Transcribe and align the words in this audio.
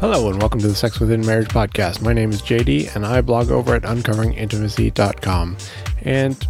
Hello, 0.00 0.30
and 0.30 0.40
welcome 0.40 0.60
to 0.60 0.68
the 0.68 0.74
Sex 0.74 0.98
Within 0.98 1.24
Marriage 1.26 1.48
podcast. 1.48 2.00
My 2.00 2.14
name 2.14 2.30
is 2.30 2.40
JD, 2.40 2.96
and 2.96 3.04
I 3.04 3.20
blog 3.20 3.50
over 3.50 3.74
at 3.74 3.82
uncoveringintimacy.com. 3.82 5.56
And 6.02 6.48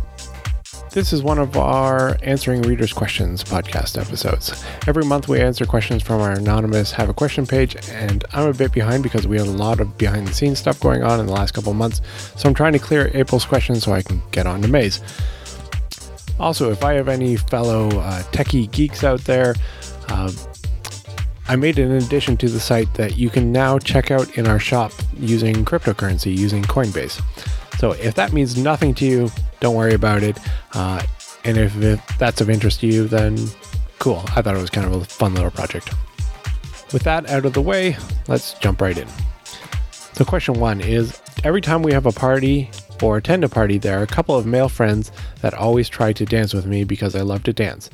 this 0.92 1.12
is 1.12 1.22
one 1.22 1.38
of 1.38 1.56
our 1.56 2.16
Answering 2.22 2.62
Readers' 2.62 2.92
Questions 2.92 3.44
podcast 3.44 4.00
episodes. 4.00 4.64
Every 4.86 5.04
month, 5.04 5.28
we 5.28 5.40
answer 5.40 5.64
questions 5.64 6.02
from 6.02 6.20
our 6.20 6.32
anonymous 6.32 6.90
Have 6.92 7.08
a 7.08 7.14
Question 7.14 7.46
page, 7.46 7.76
and 7.90 8.24
I'm 8.32 8.48
a 8.48 8.52
bit 8.52 8.72
behind 8.72 9.02
because 9.02 9.26
we 9.26 9.36
had 9.36 9.46
a 9.46 9.52
lot 9.52 9.80
of 9.80 9.98
behind 9.98 10.28
the 10.28 10.32
scenes 10.32 10.58
stuff 10.58 10.80
going 10.80 11.02
on 11.02 11.20
in 11.20 11.26
the 11.26 11.32
last 11.32 11.52
couple 11.52 11.72
months. 11.74 12.00
So 12.36 12.48
I'm 12.48 12.54
trying 12.54 12.72
to 12.72 12.78
clear 12.78 13.10
April's 13.14 13.44
questions 13.44 13.84
so 13.84 13.92
I 13.92 14.02
can 14.02 14.22
get 14.30 14.46
on 14.46 14.62
to 14.62 14.68
May's. 14.68 15.00
Also, 16.40 16.70
if 16.72 16.82
I 16.82 16.94
have 16.94 17.08
any 17.08 17.36
fellow 17.36 17.88
uh, 17.88 18.22
techie 18.32 18.70
geeks 18.70 19.04
out 19.04 19.20
there, 19.20 19.54
uh, 20.10 20.30
I 21.48 21.56
made 21.56 21.78
an 21.78 21.92
addition 21.92 22.36
to 22.38 22.48
the 22.48 22.60
site 22.60 22.92
that 22.94 23.16
you 23.16 23.30
can 23.30 23.50
now 23.50 23.78
check 23.78 24.10
out 24.10 24.36
in 24.38 24.46
our 24.46 24.58
shop 24.58 24.92
using 25.16 25.64
cryptocurrency, 25.64 26.36
using 26.36 26.62
Coinbase. 26.62 27.20
So 27.78 27.92
if 27.92 28.14
that 28.14 28.32
means 28.32 28.56
nothing 28.56 28.94
to 28.96 29.06
you, 29.06 29.30
don't 29.60 29.74
worry 29.74 29.94
about 29.94 30.22
it. 30.22 30.38
Uh, 30.74 31.02
and 31.44 31.56
if, 31.56 31.76
if 31.82 32.18
that's 32.18 32.40
of 32.40 32.50
interest 32.50 32.80
to 32.80 32.86
you, 32.86 33.08
then 33.08 33.36
cool. 33.98 34.22
I 34.36 34.42
thought 34.42 34.54
it 34.54 34.60
was 34.60 34.70
kind 34.70 34.86
of 34.86 35.02
a 35.02 35.04
fun 35.04 35.34
little 35.34 35.50
project. 35.50 35.90
With 36.92 37.02
that 37.02 37.28
out 37.30 37.44
of 37.44 37.52
the 37.52 37.62
way, 37.62 37.96
let's 38.28 38.54
jump 38.54 38.80
right 38.80 38.96
in. 38.96 39.08
So, 40.12 40.24
question 40.24 40.54
one 40.54 40.80
is 40.80 41.20
Every 41.42 41.62
time 41.62 41.82
we 41.82 41.94
have 41.94 42.04
a 42.04 42.12
party 42.12 42.70
or 43.02 43.16
attend 43.16 43.44
a 43.44 43.48
party, 43.48 43.78
there 43.78 43.98
are 43.98 44.02
a 44.02 44.06
couple 44.06 44.36
of 44.36 44.44
male 44.44 44.68
friends 44.68 45.10
that 45.40 45.54
always 45.54 45.88
try 45.88 46.12
to 46.12 46.26
dance 46.26 46.52
with 46.52 46.66
me 46.66 46.84
because 46.84 47.16
I 47.16 47.22
love 47.22 47.44
to 47.44 47.52
dance. 47.54 47.88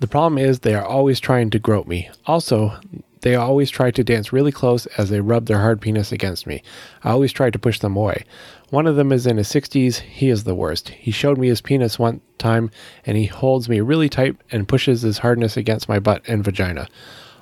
The 0.00 0.06
problem 0.06 0.38
is 0.38 0.60
they 0.60 0.74
are 0.74 0.84
always 0.84 1.18
trying 1.18 1.50
to 1.50 1.58
grope 1.58 1.88
me. 1.88 2.08
Also, 2.26 2.78
they 3.22 3.34
always 3.34 3.68
try 3.68 3.90
to 3.90 4.04
dance 4.04 4.32
really 4.32 4.52
close 4.52 4.86
as 4.86 5.10
they 5.10 5.20
rub 5.20 5.46
their 5.46 5.58
hard 5.58 5.80
penis 5.80 6.12
against 6.12 6.46
me. 6.46 6.62
I 7.02 7.10
always 7.10 7.32
try 7.32 7.50
to 7.50 7.58
push 7.58 7.80
them 7.80 7.96
away. 7.96 8.24
One 8.70 8.86
of 8.86 8.96
them 8.96 9.10
is 9.10 9.26
in 9.26 9.38
his 9.38 9.48
60s. 9.48 9.96
He 10.00 10.28
is 10.28 10.44
the 10.44 10.54
worst. 10.54 10.90
He 10.90 11.10
showed 11.10 11.38
me 11.38 11.48
his 11.48 11.60
penis 11.60 11.98
one 11.98 12.20
time 12.38 12.70
and 13.04 13.16
he 13.16 13.26
holds 13.26 13.68
me 13.68 13.80
really 13.80 14.08
tight 14.08 14.36
and 14.52 14.68
pushes 14.68 15.02
his 15.02 15.18
hardness 15.18 15.56
against 15.56 15.88
my 15.88 15.98
butt 15.98 16.22
and 16.28 16.44
vagina. 16.44 16.88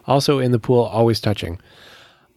Also 0.07 0.39
in 0.39 0.53
the 0.53 0.59
pool, 0.59 0.85
always 0.85 1.21
touching. 1.21 1.61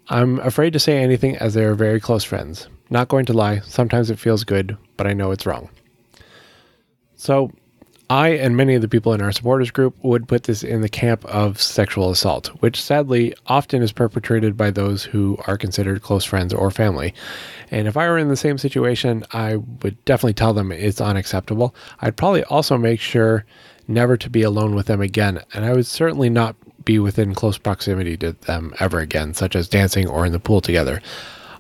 I'm 0.09 0.39
afraid 0.39 0.73
to 0.73 0.80
say 0.80 0.97
anything 0.97 1.38
as 1.38 1.53
they 1.53 1.63
are 1.63 1.75
very 1.75 1.99
close 1.99 2.23
friends. 2.23 2.67
Not 2.89 3.08
going 3.08 3.25
to 3.27 3.33
lie, 3.33 3.59
sometimes 3.59 4.09
it 4.09 4.19
feels 4.19 4.43
good, 4.43 4.75
but 4.97 5.05
I 5.05 5.13
know 5.13 5.31
it's 5.31 5.45
wrong. 5.45 5.69
So, 7.15 7.52
I 8.11 8.29
and 8.29 8.57
many 8.57 8.73
of 8.73 8.81
the 8.81 8.88
people 8.88 9.13
in 9.13 9.21
our 9.21 9.31
supporters 9.31 9.69
group 9.69 9.95
would 10.02 10.27
put 10.27 10.45
this 10.45 10.63
in 10.63 10.81
the 10.81 10.89
camp 10.89 11.23
of 11.25 11.61
sexual 11.61 12.09
assault, 12.09 12.47
which 12.59 12.81
sadly 12.81 13.35
often 13.45 13.83
is 13.83 13.91
perpetrated 13.91 14.57
by 14.57 14.71
those 14.71 15.03
who 15.03 15.38
are 15.45 15.57
considered 15.57 16.02
close 16.02 16.25
friends 16.25 16.52
or 16.52 16.71
family. 16.71 17.13
And 17.69 17.87
if 17.87 17.95
I 17.95 18.07
were 18.07 18.17
in 18.17 18.30
the 18.30 18.35
same 18.35 18.57
situation, 18.57 19.23
I 19.31 19.57
would 19.57 20.03
definitely 20.05 20.33
tell 20.33 20.53
them 20.53 20.71
it's 20.71 20.99
unacceptable. 20.99 21.75
I'd 22.02 22.17
probably 22.17 22.43
also 22.45 22.80
make 22.80 22.99
sure 22.99 23.45
never 23.87 24.17
to 24.17 24.30
be 24.30 24.41
alone 24.41 24.73
with 24.73 24.87
them 24.87 25.02
again, 25.02 25.43
and 25.53 25.63
I 25.63 25.73
would 25.73 25.85
certainly 25.85 26.31
not 26.31 26.55
be 26.85 26.97
within 26.97 27.35
close 27.35 27.59
proximity 27.59 28.17
to 28.17 28.31
them 28.31 28.73
ever 28.80 28.99
again, 28.99 29.35
such 29.35 29.55
as 29.55 29.69
dancing 29.69 30.07
or 30.07 30.25
in 30.25 30.31
the 30.31 30.39
pool 30.39 30.61
together. 30.61 30.99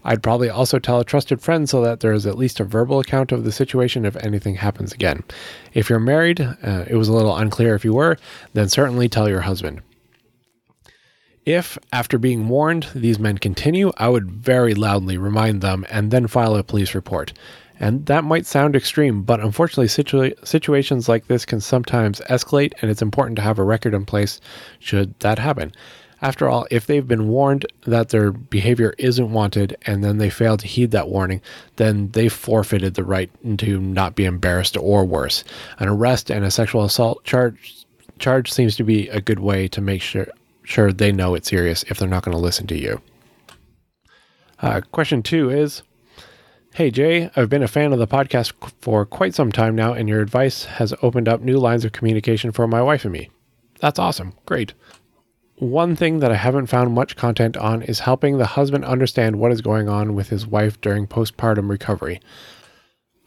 I'd 0.03 0.23
probably 0.23 0.49
also 0.49 0.79
tell 0.79 0.99
a 0.99 1.05
trusted 1.05 1.41
friend 1.41 1.69
so 1.69 1.81
that 1.81 1.99
there 1.99 2.13
is 2.13 2.25
at 2.25 2.37
least 2.37 2.59
a 2.59 2.63
verbal 2.63 2.99
account 2.99 3.31
of 3.31 3.43
the 3.43 3.51
situation 3.51 4.05
if 4.05 4.15
anything 4.17 4.55
happens 4.55 4.93
again. 4.93 5.23
If 5.73 5.89
you're 5.89 5.99
married, 5.99 6.41
uh, 6.41 6.85
it 6.87 6.95
was 6.95 7.09
a 7.09 7.13
little 7.13 7.35
unclear 7.35 7.75
if 7.75 7.85
you 7.85 7.93
were, 7.93 8.17
then 8.53 8.69
certainly 8.69 9.09
tell 9.09 9.29
your 9.29 9.41
husband. 9.41 9.81
If, 11.45 11.77
after 11.91 12.17
being 12.17 12.47
warned, 12.47 12.87
these 12.93 13.17
men 13.17 13.37
continue, 13.37 13.91
I 13.97 14.09
would 14.09 14.29
very 14.29 14.75
loudly 14.75 15.17
remind 15.17 15.61
them 15.61 15.85
and 15.89 16.11
then 16.11 16.27
file 16.27 16.55
a 16.55 16.63
police 16.63 16.93
report. 16.93 17.33
And 17.79 18.05
that 18.07 18.25
might 18.25 18.45
sound 18.45 18.75
extreme, 18.75 19.23
but 19.23 19.39
unfortunately, 19.39 19.87
situa- 19.87 20.45
situations 20.45 21.07
like 21.07 21.27
this 21.27 21.45
can 21.45 21.61
sometimes 21.61 22.19
escalate, 22.29 22.73
and 22.81 22.91
it's 22.91 23.01
important 23.01 23.37
to 23.37 23.41
have 23.41 23.57
a 23.57 23.63
record 23.63 23.93
in 23.93 24.05
place 24.05 24.41
should 24.79 25.17
that 25.21 25.39
happen. 25.39 25.71
After 26.21 26.49
all, 26.49 26.67
if 26.69 26.85
they've 26.85 27.07
been 27.07 27.29
warned 27.29 27.65
that 27.85 28.09
their 28.09 28.31
behavior 28.31 28.93
isn't 28.97 29.31
wanted 29.31 29.77
and 29.83 30.03
then 30.03 30.17
they 30.17 30.29
fail 30.29 30.57
to 30.57 30.67
heed 30.67 30.91
that 30.91 31.07
warning, 31.07 31.41
then 31.77 32.09
they've 32.11 32.31
forfeited 32.31 32.95
the 32.95 33.05
right 33.05 33.31
to 33.59 33.79
not 33.79 34.15
be 34.15 34.25
embarrassed 34.25 34.75
or 34.75 35.05
worse. 35.05 35.43
An 35.79 35.87
arrest 35.87 36.29
and 36.29 36.43
a 36.43 36.51
sexual 36.51 36.83
assault 36.83 37.23
charge 37.23 37.85
charge 38.19 38.51
seems 38.51 38.75
to 38.75 38.83
be 38.83 39.07
a 39.09 39.21
good 39.21 39.39
way 39.39 39.67
to 39.69 39.79
make 39.79 40.01
sure 40.01 40.27
sure 40.63 40.91
they 40.91 41.11
know 41.11 41.35
it's 41.35 41.49
serious 41.49 41.83
if 41.83 41.97
they're 41.97 42.07
not 42.07 42.23
going 42.23 42.35
to 42.35 42.41
listen 42.41 42.67
to 42.67 42.77
you. 42.77 43.01
Uh, 44.61 44.81
question 44.91 45.23
two 45.23 45.49
is 45.49 45.83
Hey 46.75 46.91
Jay, 46.91 47.31
I've 47.35 47.49
been 47.49 47.63
a 47.63 47.67
fan 47.67 47.93
of 47.93 47.99
the 47.99 48.07
podcast 48.07 48.53
for 48.81 49.05
quite 49.05 49.33
some 49.33 49.51
time 49.51 49.75
now, 49.75 49.93
and 49.93 50.07
your 50.07 50.21
advice 50.21 50.65
has 50.65 50.93
opened 51.01 51.27
up 51.27 51.41
new 51.41 51.57
lines 51.57 51.85
of 51.85 51.93
communication 51.93 52.51
for 52.51 52.67
my 52.67 52.81
wife 52.81 53.05
and 53.05 53.13
me. 53.13 53.29
That's 53.79 53.99
awesome. 53.99 54.33
Great. 54.45 54.73
One 55.59 55.97
thing 55.97 56.19
that 56.19 56.31
I 56.31 56.35
haven't 56.35 56.67
found 56.67 56.93
much 56.93 57.17
content 57.17 57.57
on 57.57 57.81
is 57.81 57.99
helping 57.99 58.37
the 58.37 58.45
husband 58.45 58.85
understand 58.85 59.39
what 59.39 59.51
is 59.51 59.59
going 59.59 59.89
on 59.89 60.15
with 60.15 60.29
his 60.29 60.47
wife 60.47 60.79
during 60.79 61.05
postpartum 61.05 61.69
recovery. 61.69 62.21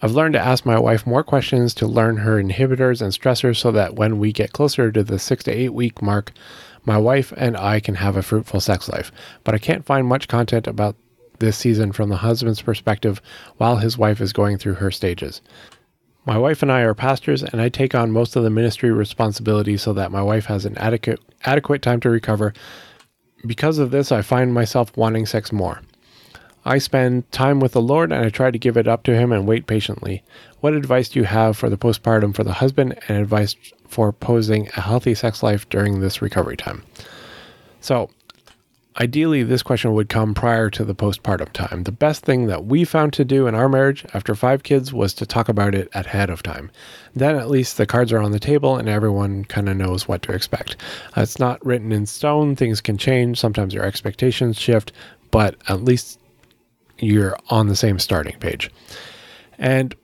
I've 0.00 0.12
learned 0.12 0.32
to 0.32 0.41
ask 0.41 0.65
my 0.65 0.78
wife 0.78 1.06
more 1.06 1.22
questions 1.22 1.75
to 1.75 1.87
learn 1.87 2.16
her 2.16 2.42
inhibitors 2.42 3.03
and 3.03 3.12
stressors 3.12 3.59
so 3.59 3.71
that 3.72 3.97
when 3.97 4.19
we 4.19 4.32
get 4.32 4.54
closer 4.54 4.91
to 4.91 5.04
the 5.04 5.19
six 5.19 5.44
to 5.44 5.50
eight 5.50 5.75
week 5.75 6.00
mark, 6.00 6.32
my 6.87 6.97
wife 6.97 7.34
and 7.37 7.54
I 7.54 7.81
can 7.81 7.97
have 7.97 8.16
a 8.16 8.22
fruitful 8.22 8.60
sex 8.60 8.88
life. 8.88 9.12
But 9.44 9.54
I 9.54 9.59
can't 9.59 9.84
find 9.84 10.06
much 10.06 10.26
content 10.26 10.66
about 10.66 10.97
this 11.38 11.59
season 11.59 11.92
from 11.92 12.09
the 12.09 12.16
husband's 12.16 12.62
perspective 12.62 13.21
while 13.59 13.76
his 13.76 13.98
wife 13.98 14.22
is 14.22 14.32
going 14.32 14.56
through 14.56 14.75
her 14.75 14.91
stages. 14.91 15.42
My 16.25 16.38
wife 16.38 16.62
and 16.62 16.71
I 16.71 16.83
are 16.83 16.94
pastors, 16.94 17.43
and 17.43 17.60
I 17.60 17.69
take 17.69 17.94
on 17.94 18.12
most 18.12 18.37
of 18.37 18.44
the 18.44 18.50
ministry 18.50 18.93
responsibility 18.93 19.77
so 19.77 19.93
that 19.94 20.12
my 20.12 20.22
wife 20.22 20.47
has 20.47 20.65
an 20.65 20.78
adequate 20.78 21.21
adequate 21.44 21.83
time 21.83 22.00
to 22.00 22.10
recover. 22.10 22.55
Because 23.44 23.78
of 23.78 23.91
this, 23.91 24.12
I 24.12 24.22
find 24.22 24.55
myself 24.55 24.97
wanting 24.97 25.27
sex 25.27 25.50
more. 25.50 25.83
I 26.65 26.78
spend 26.78 27.31
time 27.33 27.59
with 27.59 27.72
the 27.72 27.81
Lord 27.81 28.12
and 28.12 28.25
I 28.25 28.28
try 28.28 28.53
to 28.53 28.59
give 28.59 28.77
it 28.77 28.87
up 28.87 29.03
to 29.05 29.16
Him 29.16 29.33
and 29.33 29.49
wait 29.49 29.66
patiently. 29.66 30.22
What 30.60 30.75
advice 30.75 31.09
do 31.09 31.19
you 31.19 31.25
have 31.25 31.56
for 31.56 31.69
the 31.69 31.77
postpartum 31.77 32.37
for 32.37 32.44
the 32.44 32.53
husband 32.53 32.97
and 33.09 33.19
advice 33.19 33.56
for 33.89 34.12
posing 34.12 34.69
a 34.77 34.81
healthy 34.81 35.15
sex 35.16 35.43
life 35.43 35.69
during 35.69 36.00
this 36.00 36.22
recovery 36.22 36.56
time? 36.56 36.84
So, 37.81 38.10
Ideally, 39.00 39.42
this 39.42 39.62
question 39.62 39.94
would 39.94 40.10
come 40.10 40.34
prior 40.34 40.69
to 40.70 40.84
the 40.84 40.94
postpartum 40.94 41.50
time. 41.53 41.84
The 41.84 41.92
best 41.92 42.25
thing 42.25 42.47
that 42.47 42.66
we 42.66 42.84
found 42.84 43.14
to 43.14 43.25
do 43.25 43.47
in 43.47 43.54
our 43.54 43.69
marriage 43.69 44.04
after 44.12 44.34
five 44.34 44.64
kids 44.64 44.92
was 44.92 45.14
to 45.14 45.25
talk 45.25 45.48
about 45.48 45.75
it 45.75 45.88
ahead 45.94 46.28
of 46.28 46.42
time. 46.42 46.70
Then 47.14 47.36
at 47.36 47.48
least 47.48 47.78
the 47.78 47.86
cards 47.86 48.12
are 48.12 48.20
on 48.20 48.32
the 48.32 48.38
table 48.38 48.76
and 48.76 48.88
everyone 48.88 49.47
kind 49.47 49.70
of 49.70 49.78
knows 49.78 50.06
what 50.06 50.20
to 50.22 50.32
expect. 50.32 50.76
Uh, 51.16 51.22
it's 51.22 51.38
not 51.38 51.64
written 51.64 51.91
in 51.91 52.04
stone, 52.04 52.54
things 52.54 52.82
can 52.82 52.98
change, 52.98 53.38
sometimes 53.38 53.72
your 53.72 53.84
expectations 53.84 54.58
shift, 54.58 54.92
but 55.30 55.56
at 55.69 55.82
least 55.82 56.20
you're 56.98 57.36
on 57.48 57.69
the 57.69 57.76
same 57.76 57.98
starting 57.98 58.38
page. 58.41 58.70
And 59.59 59.94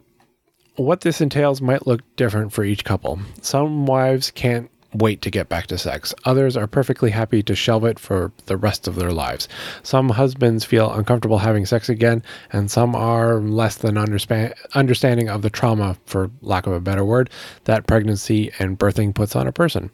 what 0.76 1.02
this 1.02 1.20
entails 1.20 1.60
might 1.60 1.86
look 1.86 2.00
different 2.16 2.52
for 2.52 2.64
each 2.64 2.84
couple. 2.84 3.18
Some 3.42 3.84
wives 3.84 4.30
can't 4.30 4.70
wait 4.94 5.20
to 5.22 5.30
get 5.30 5.48
back 5.48 5.66
to 5.66 5.78
sex. 5.78 6.14
Others 6.24 6.56
are 6.56 6.66
perfectly 6.66 7.10
happy 7.10 7.42
to 7.42 7.54
shelve 7.54 7.84
it 7.84 7.98
for 7.98 8.32
the 8.46 8.56
rest 8.56 8.88
of 8.88 8.94
their 8.94 9.12
lives. 9.12 9.46
Some 9.82 10.10
husbands 10.10 10.64
feel 10.64 10.90
uncomfortable 10.90 11.38
having 11.38 11.66
sex 11.66 11.88
again, 11.88 12.22
and 12.52 12.70
some 12.70 12.94
are 12.94 13.40
less 13.40 13.76
than 13.76 13.98
understand- 13.98 14.54
understanding 14.74 15.28
of 15.28 15.42
the 15.42 15.50
trauma, 15.50 15.96
for 16.06 16.30
lack 16.40 16.66
of 16.66 16.72
a 16.72 16.80
better 16.80 17.04
word, 17.04 17.30
that 17.64 17.86
pregnancy 17.86 18.50
and 18.58 18.78
birthing 18.78 19.14
puts 19.14 19.36
on 19.36 19.46
a 19.46 19.52
person. 19.52 19.90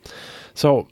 So, 0.55 0.89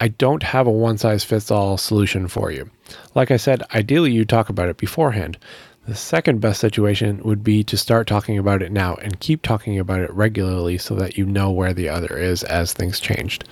I 0.00 0.08
don't 0.08 0.42
have 0.42 0.66
a 0.66 0.70
one 0.70 0.98
size 0.98 1.22
fits 1.22 1.50
all 1.50 1.78
solution 1.78 2.26
for 2.26 2.50
you. 2.50 2.68
Like 3.14 3.30
I 3.30 3.36
said, 3.36 3.62
ideally 3.72 4.10
you 4.10 4.24
talk 4.24 4.48
about 4.48 4.68
it 4.68 4.76
beforehand. 4.76 5.38
The 5.86 5.94
second 5.96 6.40
best 6.40 6.60
situation 6.60 7.20
would 7.24 7.42
be 7.42 7.64
to 7.64 7.76
start 7.76 8.06
talking 8.06 8.38
about 8.38 8.62
it 8.62 8.70
now 8.70 8.94
and 8.96 9.18
keep 9.18 9.42
talking 9.42 9.78
about 9.78 10.00
it 10.00 10.12
regularly 10.12 10.78
so 10.78 10.94
that 10.94 11.18
you 11.18 11.26
know 11.26 11.50
where 11.50 11.74
the 11.74 11.88
other 11.88 12.16
is 12.16 12.44
as 12.44 12.72
things 12.72 13.00
changed. 13.00 13.44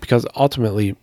Because 0.00 0.26
ultimately, 0.34 0.96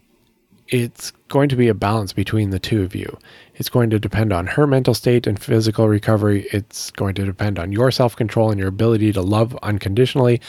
it's 0.69 1.11
going 1.29 1.49
to 1.49 1.55
be 1.55 1.67
a 1.67 1.73
balance 1.73 2.13
between 2.13 2.51
the 2.51 2.59
two 2.59 2.83
of 2.83 2.95
you. 2.95 3.17
It's 3.55 3.69
going 3.69 3.89
to 3.89 3.99
depend 3.99 4.31
on 4.31 4.47
her 4.47 4.67
mental 4.67 4.93
state 4.93 5.27
and 5.27 5.41
physical 5.41 5.87
recovery. 5.87 6.47
It's 6.51 6.91
going 6.91 7.15
to 7.15 7.25
depend 7.25 7.59
on 7.59 7.71
your 7.71 7.91
self 7.91 8.15
control 8.15 8.51
and 8.51 8.59
your 8.59 8.69
ability 8.69 9.11
to 9.13 9.21
love 9.21 9.57
unconditionally. 9.63 10.41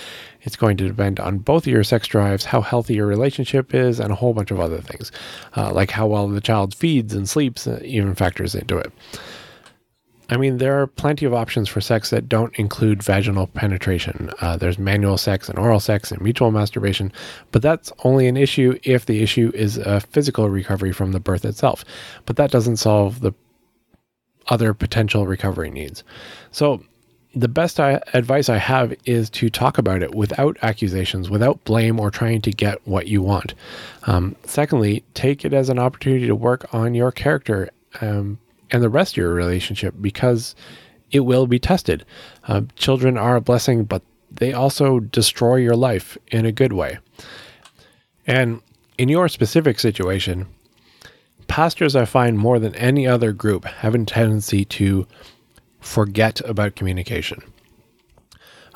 It's 0.42 0.56
going 0.56 0.76
to 0.78 0.88
depend 0.88 1.20
on 1.20 1.38
both 1.38 1.64
of 1.64 1.72
your 1.72 1.84
sex 1.84 2.06
drives, 2.06 2.44
how 2.44 2.60
healthy 2.60 2.94
your 2.94 3.06
relationship 3.06 3.74
is, 3.74 3.98
and 3.98 4.12
a 4.12 4.14
whole 4.14 4.34
bunch 4.34 4.50
of 4.50 4.60
other 4.60 4.80
things, 4.80 5.10
uh, 5.56 5.72
like 5.72 5.90
how 5.90 6.06
well 6.06 6.28
the 6.28 6.40
child 6.40 6.74
feeds 6.74 7.14
and 7.14 7.28
sleeps, 7.28 7.66
uh, 7.66 7.80
even 7.82 8.14
factors 8.14 8.54
into 8.54 8.76
it. 8.76 8.92
I 10.30 10.36
mean, 10.36 10.58
there 10.58 10.80
are 10.80 10.86
plenty 10.86 11.26
of 11.26 11.34
options 11.34 11.68
for 11.68 11.80
sex 11.80 12.10
that 12.10 12.28
don't 12.28 12.56
include 12.56 13.02
vaginal 13.02 13.48
penetration. 13.48 14.30
Uh, 14.40 14.56
there's 14.56 14.78
manual 14.78 15.18
sex 15.18 15.48
and 15.48 15.58
oral 15.58 15.80
sex 15.80 16.12
and 16.12 16.22
mutual 16.22 16.52
masturbation, 16.52 17.12
but 17.50 17.62
that's 17.62 17.92
only 18.04 18.28
an 18.28 18.36
issue 18.36 18.78
if 18.84 19.06
the 19.06 19.22
issue 19.22 19.50
is 19.54 19.76
a 19.78 20.00
physical 20.00 20.48
recovery 20.48 20.92
from 20.92 21.10
the 21.10 21.20
birth 21.20 21.44
itself. 21.44 21.84
But 22.26 22.36
that 22.36 22.52
doesn't 22.52 22.76
solve 22.76 23.20
the 23.20 23.32
other 24.46 24.72
potential 24.72 25.26
recovery 25.26 25.70
needs. 25.70 26.04
So, 26.52 26.82
the 27.32 27.48
best 27.48 27.78
I, 27.78 28.00
advice 28.12 28.48
I 28.48 28.56
have 28.56 28.92
is 29.04 29.30
to 29.30 29.50
talk 29.50 29.78
about 29.78 30.02
it 30.02 30.16
without 30.16 30.56
accusations, 30.62 31.30
without 31.30 31.62
blame, 31.62 32.00
or 32.00 32.10
trying 32.10 32.42
to 32.42 32.50
get 32.50 32.84
what 32.88 33.06
you 33.06 33.22
want. 33.22 33.54
Um, 34.04 34.34
secondly, 34.44 35.04
take 35.14 35.44
it 35.44 35.52
as 35.52 35.68
an 35.68 35.78
opportunity 35.78 36.26
to 36.26 36.34
work 36.34 36.72
on 36.74 36.92
your 36.92 37.12
character 37.12 37.70
um, 38.00 38.38
and 38.72 38.82
the 38.82 38.88
rest 38.88 39.14
of 39.14 39.16
your 39.18 39.34
relationship 39.34 39.94
because 40.00 40.54
it 41.10 41.20
will 41.20 41.46
be 41.46 41.58
tested. 41.58 42.04
Uh, 42.46 42.62
children 42.76 43.18
are 43.18 43.36
a 43.36 43.40
blessing, 43.40 43.84
but 43.84 44.02
they 44.30 44.52
also 44.52 45.00
destroy 45.00 45.56
your 45.56 45.76
life 45.76 46.16
in 46.28 46.46
a 46.46 46.52
good 46.52 46.72
way. 46.72 46.98
And 48.26 48.60
in 48.96 49.08
your 49.08 49.28
specific 49.28 49.80
situation, 49.80 50.46
pastors, 51.48 51.96
I 51.96 52.04
find 52.04 52.38
more 52.38 52.58
than 52.58 52.74
any 52.76 53.06
other 53.06 53.32
group, 53.32 53.64
have 53.64 53.94
a 53.94 54.04
tendency 54.04 54.64
to 54.66 55.06
forget 55.80 56.40
about 56.42 56.76
communication. 56.76 57.42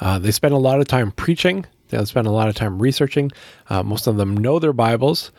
Uh, 0.01 0.19
they 0.19 0.33
spend 0.33 0.55
a 0.55 0.59
lot 0.59 0.81
of 0.81 0.89
time 0.89 1.13
preaching, 1.13 1.67
they 1.89 2.05
spend 2.05 2.27
a 2.27 2.33
lot 2.33 2.49
of 2.49 2.55
time 2.55 2.81
researching. 2.81 3.31
Uh, 3.69 3.83
most 3.83 4.07
of 4.07 4.17
them 4.17 4.37
know 4.37 4.59
their 4.59 4.73
Bibles. 4.73 5.31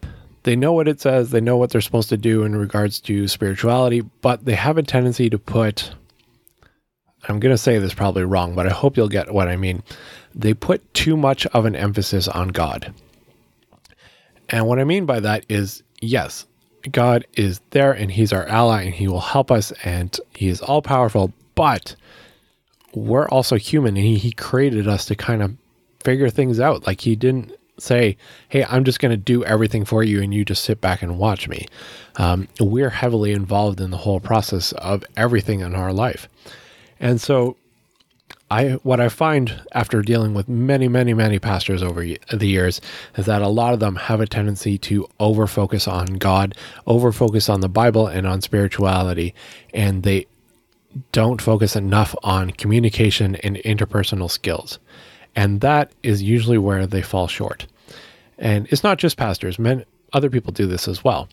They 0.46 0.56
know 0.56 0.74
what 0.74 0.88
it 0.88 1.02
says, 1.02 1.32
they 1.32 1.42
know 1.42 1.58
what 1.58 1.72
they're 1.72 1.82
supposed 1.82 2.10
to 2.10 2.18
do 2.18 2.44
in 2.44 2.56
regards 2.56 3.00
to 3.02 3.28
spirituality, 3.28 4.02
but 4.22 4.46
they 4.46 4.54
have 4.54 4.78
a 4.78 4.84
tendency 4.84 5.28
to 5.32 5.40
put, 5.40 5.90
I'm 7.28 7.40
going 7.40 7.54
to 7.54 7.58
say 7.58 7.80
this 7.80 7.96
probably 7.96 8.26
wrong, 8.26 8.54
but 8.54 8.68
I 8.68 8.70
hope 8.70 8.96
you'll 8.96 9.10
get 9.10 9.34
what 9.34 9.48
I 9.48 9.58
mean. 9.58 9.82
They 10.36 10.54
put 10.54 10.94
too 10.94 11.18
much 11.18 11.48
of 11.48 11.66
an 11.66 11.76
emphasis 11.76 12.28
on 12.28 12.50
God. 12.50 12.94
And 14.48 14.68
what 14.68 14.78
I 14.78 14.84
mean 14.84 15.08
by 15.08 15.20
that 15.20 15.48
is 15.50 15.82
yes, 16.00 16.46
God 16.92 17.26
is 17.34 17.60
there 17.72 17.94
and 17.94 18.12
He's 18.12 18.32
our 18.32 18.46
ally 18.46 18.84
and 18.84 18.94
He 18.94 19.08
will 19.08 19.22
help 19.22 19.50
us 19.50 19.74
and 19.84 20.16
He 20.36 20.50
is 20.50 20.62
all 20.62 20.84
powerful, 20.84 21.34
but 21.56 21.96
we're 22.94 23.28
also 23.30 23.56
human 23.56 23.98
and 23.98 24.06
he, 24.06 24.20
he 24.20 24.32
created 24.32 24.88
us 24.88 25.06
to 25.06 25.16
kind 25.16 25.42
of 25.42 25.56
figure 26.02 26.30
things 26.30 26.60
out. 26.60 26.86
Like 26.86 27.02
he 27.02 27.16
didn't 27.16 27.52
say, 27.78 28.18
Hey, 28.50 28.64
I'm 28.66 28.84
just 28.84 29.00
going 29.00 29.12
to 29.12 29.18
do 29.18 29.44
everything 29.44 29.86
for 29.86 30.04
you 30.04 30.22
and 30.22 30.34
you 30.34 30.46
just 30.46 30.64
sit 30.64 30.82
back 30.82 31.02
and 31.02 31.18
watch 31.18 31.48
me. 31.48 31.68
Um, 32.18 32.48
we're 32.60 32.90
heavily 32.90 33.32
involved 33.32 33.82
in 33.82 33.92
the 33.92 33.98
whole 33.98 34.20
process 34.20 34.72
of 34.74 35.04
everything 35.18 35.60
in 35.62 35.76
our 35.76 35.94
life. 35.94 36.28
And 37.00 37.20
so 37.20 37.58
I 38.50 38.74
what 38.84 39.00
I 39.00 39.10
find 39.10 39.62
after 39.72 40.02
dealing 40.02 40.34
with 40.34 40.48
many, 40.48 40.88
many, 40.88 41.14
many 41.14 41.40
pastors 41.40 41.82
over 41.82 42.06
the 42.32 42.48
years 42.48 42.80
is 43.18 43.26
that 43.26 43.42
a 43.42 43.48
lot 43.48 43.74
of 43.74 43.80
them 43.80 43.96
have 43.96 44.22
a 44.22 44.28
tendency 44.28 44.78
to 44.80 45.08
over 45.20 45.48
focus 45.48 45.88
on 45.88 46.06
God, 46.06 46.56
over 46.86 47.12
focus 47.12 47.50
on 47.50 47.62
the 47.62 47.70
Bible 47.70 48.08
and 48.08 48.28
on 48.28 48.42
spirituality, 48.42 49.34
and 49.74 50.04
they 50.04 50.28
don't 51.12 51.42
focus 51.42 51.76
enough 51.76 52.16
on 52.24 52.52
communication 52.52 53.36
and 53.38 53.58
interpersonal 53.58 54.30
skills. 54.30 54.80
And 55.36 55.62
that 55.62 55.92
is 56.04 56.22
usually 56.22 56.58
where 56.58 56.88
they 56.88 57.02
fall 57.02 57.28
short. 57.28 57.66
And 58.38 58.68
it's 58.70 58.84
not 58.84 58.98
just 58.98 59.18
pastors, 59.18 59.60
men 59.60 59.86
other 60.14 60.30
people 60.30 60.52
do 60.54 60.66
this 60.66 60.88
as 60.88 61.04
well. 61.04 61.28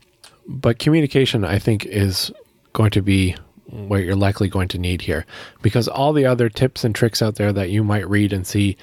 But 0.47 0.79
communication 0.79 1.45
I 1.45 1.59
think 1.59 1.87
is 1.87 2.33
going 2.73 2.91
to 2.91 3.03
be 3.03 3.37
what 3.67 4.03
you're 4.03 4.17
likely 4.17 4.49
going 4.49 4.69
to 4.69 4.79
need 4.79 5.01
here 5.01 5.25
because 5.63 5.89
all 5.89 6.13
the 6.13 6.27
other 6.27 6.49
tips 6.49 6.85
and 6.85 6.95
tricks 6.95 7.23
out 7.23 7.37
there 7.37 7.53
that 7.53 7.71
you 7.71 7.83
might 7.83 8.09
read 8.09 8.33
and 8.33 8.47
see 8.47 8.77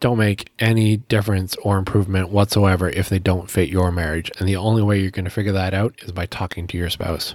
don't 0.00 0.18
make 0.18 0.50
any 0.58 0.96
difference 0.96 1.54
or 1.62 1.78
improvement 1.78 2.30
whatsoever 2.30 2.88
if 2.88 3.08
they 3.08 3.18
don't 3.18 3.50
fit 3.50 3.68
your 3.68 3.92
marriage. 3.92 4.30
And 4.38 4.48
the 4.48 4.56
only 4.56 4.82
way 4.82 5.00
you're 5.00 5.10
going 5.10 5.24
to 5.24 5.30
figure 5.30 5.52
that 5.52 5.74
out 5.74 5.94
is 6.02 6.12
by 6.12 6.26
talking 6.26 6.66
to 6.68 6.78
your 6.78 6.90
spouse. 6.90 7.34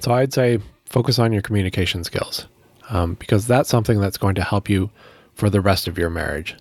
So 0.00 0.12
I'd 0.12 0.32
say 0.32 0.58
focus 0.86 1.18
on 1.18 1.32
your 1.32 1.42
communication 1.42 2.02
skills 2.02 2.46
um, 2.88 3.14
because 3.14 3.46
that's 3.46 3.68
something 3.68 4.00
that's 4.00 4.18
going 4.18 4.34
to 4.36 4.42
help 4.42 4.68
you 4.68 4.90
for 5.40 5.50
the 5.50 5.60
rest 5.60 5.88
of 5.88 5.96
your 5.96 6.10
marriage. 6.10 6.54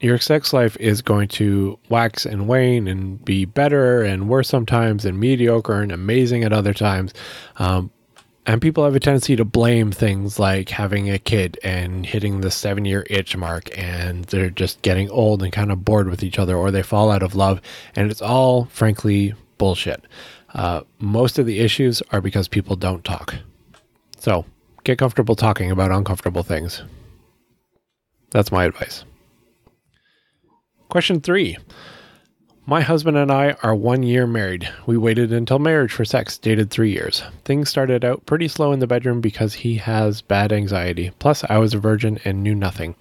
Your 0.00 0.18
sex 0.18 0.52
life 0.52 0.76
is 0.80 1.02
going 1.02 1.28
to 1.28 1.78
wax 1.90 2.26
and 2.26 2.48
wane 2.48 2.88
and 2.88 3.22
be 3.24 3.44
better 3.44 4.02
and 4.02 4.28
worse 4.28 4.48
sometimes 4.48 5.04
and 5.04 5.20
mediocre 5.20 5.80
and 5.80 5.92
amazing 5.92 6.42
at 6.42 6.52
other 6.52 6.74
times. 6.74 7.12
Um, 7.58 7.90
and 8.46 8.62
people 8.62 8.84
have 8.84 8.94
a 8.94 9.00
tendency 9.00 9.36
to 9.36 9.44
blame 9.44 9.92
things 9.92 10.38
like 10.38 10.70
having 10.70 11.10
a 11.10 11.18
kid 11.18 11.58
and 11.62 12.06
hitting 12.06 12.40
the 12.40 12.50
seven 12.50 12.84
year 12.84 13.04
itch 13.10 13.36
mark, 13.36 13.76
and 13.76 14.24
they're 14.26 14.50
just 14.50 14.80
getting 14.82 15.10
old 15.10 15.42
and 15.42 15.52
kind 15.52 15.70
of 15.70 15.84
bored 15.84 16.08
with 16.08 16.22
each 16.22 16.38
other, 16.38 16.56
or 16.56 16.70
they 16.70 16.82
fall 16.82 17.10
out 17.10 17.22
of 17.22 17.34
love. 17.34 17.60
And 17.96 18.10
it's 18.10 18.22
all, 18.22 18.66
frankly, 18.66 19.34
bullshit. 19.58 20.04
Uh, 20.54 20.82
most 21.00 21.38
of 21.38 21.44
the 21.44 21.58
issues 21.58 22.02
are 22.12 22.20
because 22.20 22.48
people 22.48 22.76
don't 22.76 23.04
talk. 23.04 23.34
So 24.18 24.46
get 24.84 24.98
comfortable 24.98 25.36
talking 25.36 25.70
about 25.70 25.90
uncomfortable 25.90 26.44
things. 26.44 26.82
That's 28.30 28.52
my 28.52 28.64
advice. 28.64 29.04
Question 30.88 31.20
three. 31.20 31.56
My 32.68 32.80
husband 32.80 33.16
and 33.16 33.30
I 33.30 33.52
are 33.62 33.74
one 33.74 34.02
year 34.02 34.26
married. 34.26 34.68
We 34.86 34.96
waited 34.96 35.32
until 35.32 35.60
marriage 35.60 35.92
for 35.92 36.04
sex, 36.04 36.36
dated 36.36 36.70
three 36.70 36.90
years. 36.90 37.22
Things 37.44 37.68
started 37.68 38.04
out 38.04 38.26
pretty 38.26 38.48
slow 38.48 38.72
in 38.72 38.80
the 38.80 38.86
bedroom 38.88 39.20
because 39.20 39.54
he 39.54 39.76
has 39.76 40.20
bad 40.20 40.52
anxiety. 40.52 41.12
Plus, 41.20 41.44
I 41.48 41.58
was 41.58 41.74
a 41.74 41.78
virgin 41.78 42.18
and 42.24 42.42
knew 42.42 42.54
nothing. 42.54 42.96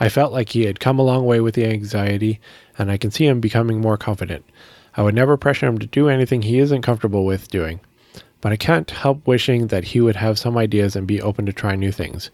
I 0.00 0.08
felt 0.08 0.32
like 0.32 0.48
he 0.48 0.64
had 0.64 0.80
come 0.80 0.98
a 0.98 1.02
long 1.02 1.26
way 1.26 1.40
with 1.40 1.54
the 1.54 1.66
anxiety, 1.66 2.40
and 2.78 2.90
I 2.90 2.96
can 2.96 3.10
see 3.10 3.26
him 3.26 3.40
becoming 3.40 3.80
more 3.80 3.98
confident. 3.98 4.44
I 4.96 5.02
would 5.02 5.14
never 5.14 5.36
pressure 5.36 5.66
him 5.66 5.78
to 5.78 5.86
do 5.86 6.08
anything 6.08 6.42
he 6.42 6.58
isn't 6.58 6.82
comfortable 6.82 7.26
with 7.26 7.48
doing 7.48 7.80
but 8.44 8.52
I 8.52 8.56
can't 8.56 8.90
help 8.90 9.26
wishing 9.26 9.68
that 9.68 9.84
he 9.84 10.02
would 10.02 10.16
have 10.16 10.38
some 10.38 10.58
ideas 10.58 10.96
and 10.96 11.06
be 11.06 11.22
open 11.22 11.46
to 11.46 11.52
try 11.54 11.76
new 11.76 11.90
things. 11.90 12.30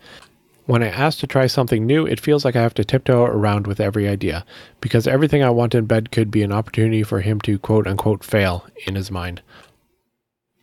When 0.67 0.83
I 0.83 0.89
ask 0.89 1.19
to 1.21 1.27
try 1.27 1.47
something 1.47 1.87
new, 1.87 2.07
it 2.07 2.21
feels 2.21 2.45
like 2.45 2.55
I 2.55 2.63
have 2.63 2.75
to 2.75 2.85
tiptoe 2.85 3.25
around 3.25 3.67
with 3.67 3.81
every 3.81 4.07
idea, 4.07 4.45
because 4.81 5.07
everything 5.07 5.43
I 5.43 5.51
want 5.51 5.75
in 5.75 5.87
bed 5.87 6.13
could 6.13 6.31
be 6.31 6.43
an 6.43 6.53
opportunity 6.53 7.03
for 7.03 7.21
him 7.21 7.41
to 7.43 7.59
quote 7.59 7.87
unquote 7.87 8.23
fail 8.23 8.67
in 8.87 8.95
his 8.95 9.11
mind. 9.11 9.43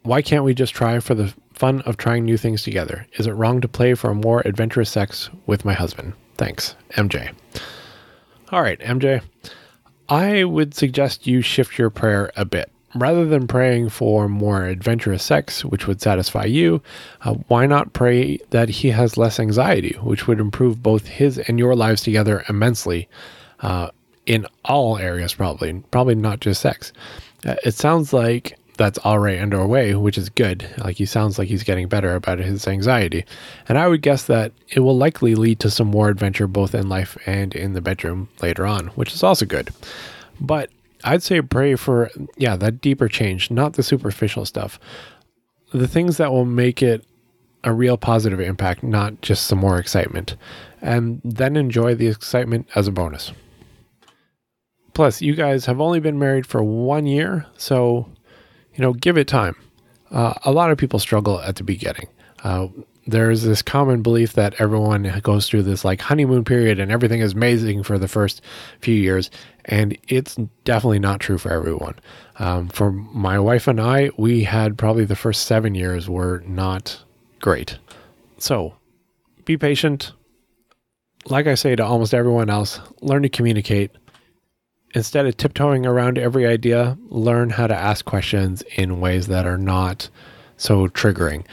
Why 0.03 0.21
can't 0.21 0.45
we 0.45 0.53
just 0.53 0.73
try 0.73 0.99
for 0.99 1.15
the 1.15 1.33
fun 1.53 1.81
of 1.81 1.97
trying 1.97 2.23
new 2.23 2.37
things 2.37 2.63
together? 2.63 3.07
Is 3.17 3.27
it 3.27 3.31
wrong 3.31 3.59
to 3.61 3.67
play 3.67 3.93
for 3.95 4.11
a 4.11 4.15
more 4.15 4.41
adventurous 4.45 4.89
sex 4.89 5.29
with 5.45 5.65
my 5.65 5.73
husband? 5.73 6.13
Thanks, 6.35 6.75
MJ. 6.91 7.33
All 8.51 8.61
right, 8.61 8.79
MJ. 8.79 9.21
I 10.07 10.45
would 10.45 10.73
suggest 10.73 11.27
you 11.27 11.41
shift 11.41 11.77
your 11.77 11.89
prayer 11.89 12.31
a 12.37 12.45
bit 12.45 12.71
rather 12.99 13.25
than 13.25 13.47
praying 13.47 13.89
for 13.89 14.27
more 14.27 14.65
adventurous 14.65 15.23
sex, 15.23 15.63
which 15.65 15.87
would 15.87 16.01
satisfy 16.01 16.45
you, 16.45 16.81
uh, 17.21 17.33
why 17.47 17.65
not 17.65 17.93
pray 17.93 18.37
that 18.49 18.69
he 18.69 18.89
has 18.89 19.17
less 19.17 19.39
anxiety, 19.39 19.95
which 20.01 20.27
would 20.27 20.39
improve 20.39 20.83
both 20.83 21.07
his 21.07 21.37
and 21.37 21.59
your 21.59 21.75
lives 21.75 22.01
together 22.01 22.43
immensely 22.49 23.07
uh, 23.61 23.89
in 24.25 24.45
all 24.65 24.97
areas, 24.97 25.33
probably, 25.33 25.81
probably 25.91 26.15
not 26.15 26.39
just 26.39 26.61
sex. 26.61 26.93
Uh, 27.45 27.55
it 27.63 27.73
sounds 27.73 28.13
like 28.13 28.57
that's 28.77 28.99
already 28.99 29.39
underway, 29.39 29.95
which 29.95 30.17
is 30.17 30.29
good. 30.29 30.69
Like 30.77 30.97
he 30.97 31.05
sounds 31.05 31.37
like 31.37 31.47
he's 31.47 31.63
getting 31.63 31.87
better 31.87 32.15
about 32.15 32.39
his 32.39 32.67
anxiety. 32.67 33.25
And 33.67 33.77
I 33.77 33.87
would 33.87 34.01
guess 34.01 34.23
that 34.25 34.53
it 34.69 34.81
will 34.81 34.97
likely 34.97 35.35
lead 35.35 35.59
to 35.61 35.71
some 35.71 35.87
more 35.87 36.09
adventure 36.09 36.47
both 36.47 36.73
in 36.73 36.87
life 36.87 37.17
and 37.25 37.55
in 37.55 37.73
the 37.73 37.81
bedroom 37.81 38.29
later 38.41 38.65
on, 38.65 38.87
which 38.89 39.13
is 39.13 39.23
also 39.23 39.45
good. 39.45 39.69
But 40.39 40.69
I'd 41.07 41.23
say 41.23 41.41
pray 41.41 41.75
for, 41.75 42.11
yeah, 42.35 42.55
that 42.57 42.81
deeper 42.81 43.07
change, 43.07 43.49
not 43.49 43.73
the 43.73 43.83
superficial 43.83 44.45
stuff. 44.45 44.79
The 45.73 45.87
things 45.87 46.17
that 46.17 46.31
will 46.31 46.45
make 46.45 46.83
it 46.83 47.05
a 47.63 47.73
real 47.73 47.97
positive 47.97 48.39
impact, 48.39 48.83
not 48.83 49.21
just 49.21 49.47
some 49.47 49.59
more 49.59 49.79
excitement. 49.79 50.35
And 50.81 51.21
then 51.23 51.55
enjoy 51.55 51.95
the 51.95 52.07
excitement 52.07 52.67
as 52.75 52.87
a 52.87 52.91
bonus. 52.91 53.31
Plus, 54.93 55.21
you 55.21 55.35
guys 55.35 55.65
have 55.65 55.79
only 55.79 55.99
been 55.99 56.19
married 56.19 56.45
for 56.45 56.63
one 56.63 57.05
year, 57.05 57.45
so, 57.55 58.09
you 58.73 58.81
know, 58.81 58.93
give 58.93 59.17
it 59.17 59.27
time. 59.27 59.55
Uh, 60.11 60.33
a 60.43 60.51
lot 60.51 60.71
of 60.71 60.77
people 60.77 60.99
struggle 60.99 61.39
at 61.41 61.55
the 61.55 61.63
beginning. 61.63 62.07
Uh, 62.43 62.67
there's 63.07 63.43
this 63.43 63.61
common 63.61 64.01
belief 64.01 64.33
that 64.33 64.59
everyone 64.59 65.19
goes 65.23 65.47
through 65.47 65.63
this 65.63 65.85
like 65.85 66.01
honeymoon 66.01 66.43
period 66.43 66.79
and 66.79 66.91
everything 66.91 67.21
is 67.21 67.33
amazing 67.33 67.83
for 67.83 67.97
the 67.97 68.07
first 68.07 68.41
few 68.81 68.93
years. 68.93 69.31
And 69.65 69.97
it's 70.09 70.35
definitely 70.65 70.99
not 70.99 71.21
true 71.21 71.37
for 71.37 71.51
everyone. 71.51 71.95
Um, 72.37 72.67
for 72.67 72.91
my 72.91 73.39
wife 73.39 73.67
and 73.67 73.79
I, 73.79 74.11
we 74.17 74.43
had 74.43 74.77
probably 74.77 75.05
the 75.05 75.15
first 75.15 75.47
seven 75.47 75.73
years 75.73 76.09
were 76.09 76.43
not 76.45 77.01
great. 77.39 77.77
So 78.37 78.75
be 79.45 79.57
patient. 79.57 80.11
Like 81.25 81.47
I 81.47 81.55
say 81.55 81.75
to 81.75 81.85
almost 81.85 82.13
everyone 82.13 82.49
else, 82.49 82.79
learn 83.01 83.23
to 83.23 83.29
communicate. 83.29 83.91
Instead 84.95 85.25
of 85.25 85.35
tiptoeing 85.37 85.85
around 85.85 86.17
every 86.17 86.45
idea, 86.45 86.97
learn 87.09 87.49
how 87.49 87.67
to 87.67 87.75
ask 87.75 88.05
questions 88.05 88.63
in 88.75 88.99
ways 88.99 89.27
that 89.27 89.45
are 89.45 89.57
not 89.57 90.09
so 90.57 90.87
triggering 90.87 91.45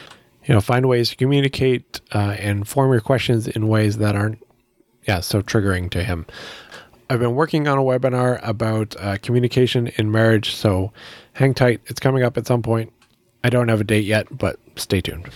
You 0.47 0.55
know, 0.55 0.61
find 0.61 0.89
ways 0.89 1.11
to 1.11 1.17
communicate 1.17 2.01
uh, 2.13 2.37
and 2.39 2.69
form 2.69 2.93
your 2.93 3.01
questions 3.01 3.49
in 3.49 3.69
ways 3.69 3.99
that 3.99 4.15
aren't, 4.15 4.43
yeah, 5.09 5.21
so 5.21 5.41
triggering 5.43 5.91
to 5.91 6.05
him. 6.05 6.27
I've 7.09 7.21
been 7.21 7.35
working 7.35 7.69
on 7.69 7.79
a 7.79 7.83
webinar 7.83 8.41
about 8.43 8.97
uh, 8.99 9.19
communication 9.19 9.89
in 9.97 10.11
marriage, 10.11 10.55
so 10.55 10.93
hang 11.35 11.55
tight. 11.55 11.81
It's 11.87 12.01
coming 12.01 12.23
up 12.23 12.37
at 12.37 12.47
some 12.47 12.63
point. 12.63 12.93
I 13.43 13.51
don't 13.51 13.69
have 13.69 13.81
a 13.81 13.85
date 13.85 14.05
yet, 14.05 14.27
but 14.37 14.59
stay 14.77 15.01
tuned. 15.01 15.29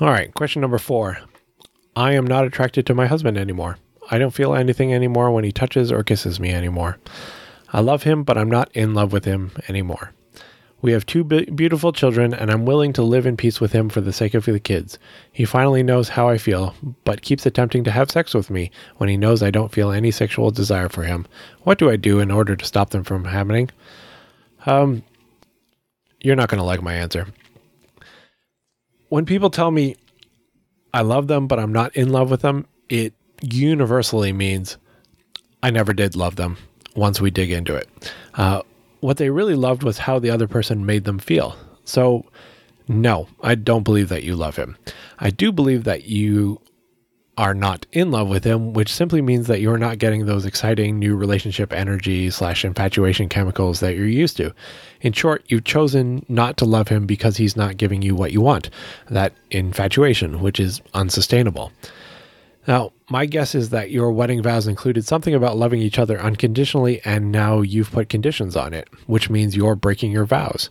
All 0.00 0.08
right, 0.08 0.32
question 0.34 0.60
number 0.60 0.78
four. 0.78 1.18
I 1.96 2.12
am 2.12 2.26
not 2.26 2.44
attracted 2.44 2.86
to 2.86 2.94
my 2.94 3.06
husband 3.06 3.36
anymore. 3.36 3.78
I 4.10 4.18
don't 4.18 4.34
feel 4.34 4.54
anything 4.54 4.94
anymore 4.94 5.30
when 5.30 5.44
he 5.44 5.52
touches 5.52 5.90
or 5.92 6.02
kisses 6.02 6.40
me 6.40 6.50
anymore. 6.50 6.98
I 7.72 7.80
love 7.80 8.04
him, 8.04 8.22
but 8.22 8.38
I'm 8.38 8.48
not 8.48 8.70
in 8.74 8.94
love 8.94 9.12
with 9.12 9.24
him 9.24 9.52
anymore. 9.68 10.12
We 10.80 10.92
have 10.92 11.06
two 11.06 11.24
be- 11.24 11.46
beautiful 11.46 11.92
children, 11.92 12.32
and 12.32 12.50
I'm 12.50 12.64
willing 12.64 12.92
to 12.94 13.02
live 13.02 13.26
in 13.26 13.36
peace 13.36 13.60
with 13.60 13.72
him 13.72 13.88
for 13.88 14.00
the 14.00 14.12
sake 14.12 14.34
of 14.34 14.44
the 14.44 14.60
kids. 14.60 14.98
He 15.32 15.44
finally 15.44 15.82
knows 15.82 16.08
how 16.08 16.28
I 16.28 16.38
feel, 16.38 16.74
but 17.04 17.22
keeps 17.22 17.46
attempting 17.46 17.82
to 17.84 17.90
have 17.90 18.10
sex 18.10 18.32
with 18.32 18.48
me 18.48 18.70
when 18.98 19.08
he 19.08 19.16
knows 19.16 19.42
I 19.42 19.50
don't 19.50 19.72
feel 19.72 19.90
any 19.90 20.10
sexual 20.10 20.50
desire 20.50 20.88
for 20.88 21.02
him. 21.02 21.26
What 21.62 21.78
do 21.78 21.90
I 21.90 21.96
do 21.96 22.20
in 22.20 22.30
order 22.30 22.54
to 22.54 22.64
stop 22.64 22.90
them 22.90 23.02
from 23.02 23.24
happening? 23.24 23.70
Um, 24.66 25.02
you're 26.20 26.36
not 26.36 26.48
going 26.48 26.58
to 26.58 26.64
like 26.64 26.82
my 26.82 26.94
answer. 26.94 27.26
When 29.08 29.24
people 29.26 29.50
tell 29.50 29.70
me 29.70 29.96
I 30.94 31.02
love 31.02 31.26
them, 31.26 31.46
but 31.46 31.58
I'm 31.58 31.72
not 31.72 31.96
in 31.96 32.10
love 32.10 32.30
with 32.30 32.42
them, 32.42 32.66
it 32.88 33.14
universally 33.42 34.32
means 34.32 34.76
I 35.62 35.70
never 35.70 35.92
did 35.92 36.16
love 36.16 36.36
them 36.36 36.56
once 36.94 37.20
we 37.20 37.30
dig 37.30 37.50
into 37.50 37.74
it. 37.74 37.88
Uh, 38.34 38.62
what 39.00 39.16
they 39.16 39.30
really 39.30 39.54
loved 39.54 39.82
was 39.82 39.98
how 39.98 40.18
the 40.18 40.30
other 40.30 40.48
person 40.48 40.86
made 40.86 41.04
them 41.04 41.18
feel. 41.18 41.56
So, 41.84 42.24
no, 42.88 43.28
I 43.42 43.54
don't 43.54 43.84
believe 43.84 44.08
that 44.08 44.24
you 44.24 44.34
love 44.34 44.56
him. 44.56 44.76
I 45.18 45.30
do 45.30 45.52
believe 45.52 45.84
that 45.84 46.04
you 46.04 46.60
are 47.38 47.54
not 47.54 47.86
in 47.92 48.10
love 48.10 48.28
with 48.28 48.42
him, 48.42 48.72
which 48.72 48.92
simply 48.92 49.22
means 49.22 49.46
that 49.46 49.60
you're 49.60 49.78
not 49.78 49.98
getting 49.98 50.26
those 50.26 50.44
exciting 50.44 50.98
new 50.98 51.14
relationship 51.14 51.72
energy 51.72 52.30
slash 52.30 52.64
infatuation 52.64 53.28
chemicals 53.28 53.78
that 53.78 53.94
you're 53.94 54.06
used 54.06 54.36
to. 54.36 54.52
In 55.02 55.12
short, 55.12 55.44
you've 55.46 55.62
chosen 55.62 56.26
not 56.28 56.56
to 56.56 56.64
love 56.64 56.88
him 56.88 57.06
because 57.06 57.36
he's 57.36 57.56
not 57.56 57.76
giving 57.76 58.02
you 58.02 58.16
what 58.16 58.32
you 58.32 58.40
want 58.40 58.70
that 59.08 59.32
infatuation, 59.52 60.40
which 60.40 60.58
is 60.58 60.82
unsustainable. 60.94 61.70
Now, 62.68 62.92
my 63.08 63.24
guess 63.24 63.54
is 63.54 63.70
that 63.70 63.90
your 63.90 64.12
wedding 64.12 64.42
vows 64.42 64.66
included 64.66 65.06
something 65.06 65.34
about 65.34 65.56
loving 65.56 65.80
each 65.80 65.98
other 65.98 66.20
unconditionally, 66.20 67.00
and 67.02 67.32
now 67.32 67.62
you've 67.62 67.90
put 67.90 68.10
conditions 68.10 68.56
on 68.56 68.74
it, 68.74 68.90
which 69.06 69.30
means 69.30 69.56
you're 69.56 69.74
breaking 69.74 70.12
your 70.12 70.26
vows. 70.26 70.68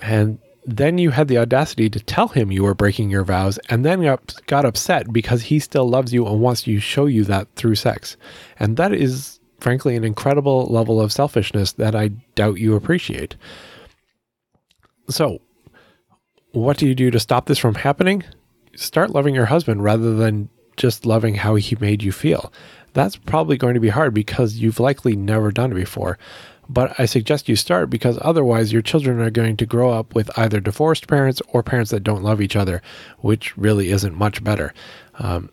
And 0.00 0.38
then 0.64 0.96
you 0.96 1.10
had 1.10 1.26
the 1.26 1.38
audacity 1.38 1.90
to 1.90 1.98
tell 1.98 2.28
him 2.28 2.52
you 2.52 2.62
were 2.62 2.74
breaking 2.74 3.10
your 3.10 3.24
vows, 3.24 3.58
and 3.68 3.84
then 3.84 4.16
got 4.46 4.64
upset 4.64 5.12
because 5.12 5.42
he 5.42 5.58
still 5.58 5.88
loves 5.88 6.14
you 6.14 6.24
and 6.24 6.40
wants 6.40 6.62
to 6.62 6.78
show 6.78 7.06
you 7.06 7.24
that 7.24 7.48
through 7.56 7.74
sex. 7.74 8.16
And 8.60 8.76
that 8.76 8.92
is, 8.92 9.40
frankly, 9.58 9.96
an 9.96 10.04
incredible 10.04 10.66
level 10.66 11.00
of 11.00 11.10
selfishness 11.10 11.72
that 11.72 11.96
I 11.96 12.08
doubt 12.36 12.60
you 12.60 12.76
appreciate. 12.76 13.34
So, 15.10 15.40
what 16.52 16.76
do 16.76 16.86
you 16.86 16.94
do 16.94 17.10
to 17.10 17.18
stop 17.18 17.46
this 17.46 17.58
from 17.58 17.74
happening? 17.74 18.22
Start 18.76 19.10
loving 19.10 19.34
your 19.34 19.46
husband 19.46 19.82
rather 19.82 20.14
than 20.14 20.48
just 20.78 21.04
loving 21.04 21.34
how 21.34 21.56
he 21.56 21.76
made 21.78 22.02
you 22.02 22.12
feel. 22.12 22.50
That's 22.94 23.16
probably 23.16 23.58
going 23.58 23.74
to 23.74 23.80
be 23.80 23.90
hard 23.90 24.14
because 24.14 24.56
you've 24.56 24.80
likely 24.80 25.14
never 25.14 25.52
done 25.52 25.72
it 25.72 25.76
before. 25.76 26.18
But 26.70 26.98
I 26.98 27.06
suggest 27.06 27.48
you 27.48 27.56
start 27.56 27.90
because 27.90 28.18
otherwise 28.20 28.72
your 28.72 28.82
children 28.82 29.20
are 29.20 29.30
going 29.30 29.56
to 29.56 29.66
grow 29.66 29.90
up 29.90 30.14
with 30.14 30.30
either 30.38 30.60
divorced 30.60 31.06
parents 31.06 31.40
or 31.48 31.62
parents 31.62 31.90
that 31.90 32.04
don't 32.04 32.22
love 32.22 32.40
each 32.40 32.56
other, 32.56 32.82
which 33.18 33.56
really 33.56 33.90
isn't 33.90 34.16
much 34.16 34.44
better, 34.44 34.74
um, 35.18 35.50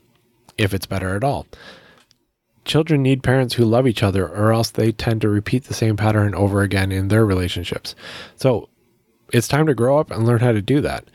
if 0.57 0.73
it's 0.73 0.85
better 0.85 1.15
at 1.15 1.23
all. 1.23 1.47
Children 2.65 3.03
need 3.03 3.23
parents 3.23 3.53
who 3.53 3.63
love 3.63 3.87
each 3.87 4.03
other, 4.03 4.27
or 4.27 4.51
else 4.51 4.71
they 4.71 4.91
tend 4.91 5.21
to 5.21 5.29
repeat 5.29 5.65
the 5.65 5.73
same 5.73 5.95
pattern 5.95 6.33
over 6.35 6.61
again 6.61 6.91
in 6.91 7.07
their 7.07 7.25
relationships. 7.25 7.95
So 8.35 8.69
it's 9.31 9.47
time 9.47 9.67
to 9.67 9.75
grow 9.75 9.99
up 9.99 10.11
and 10.11 10.25
learn 10.25 10.39
how 10.39 10.51
to 10.51 10.61
do 10.61 10.81
that. 10.81 11.05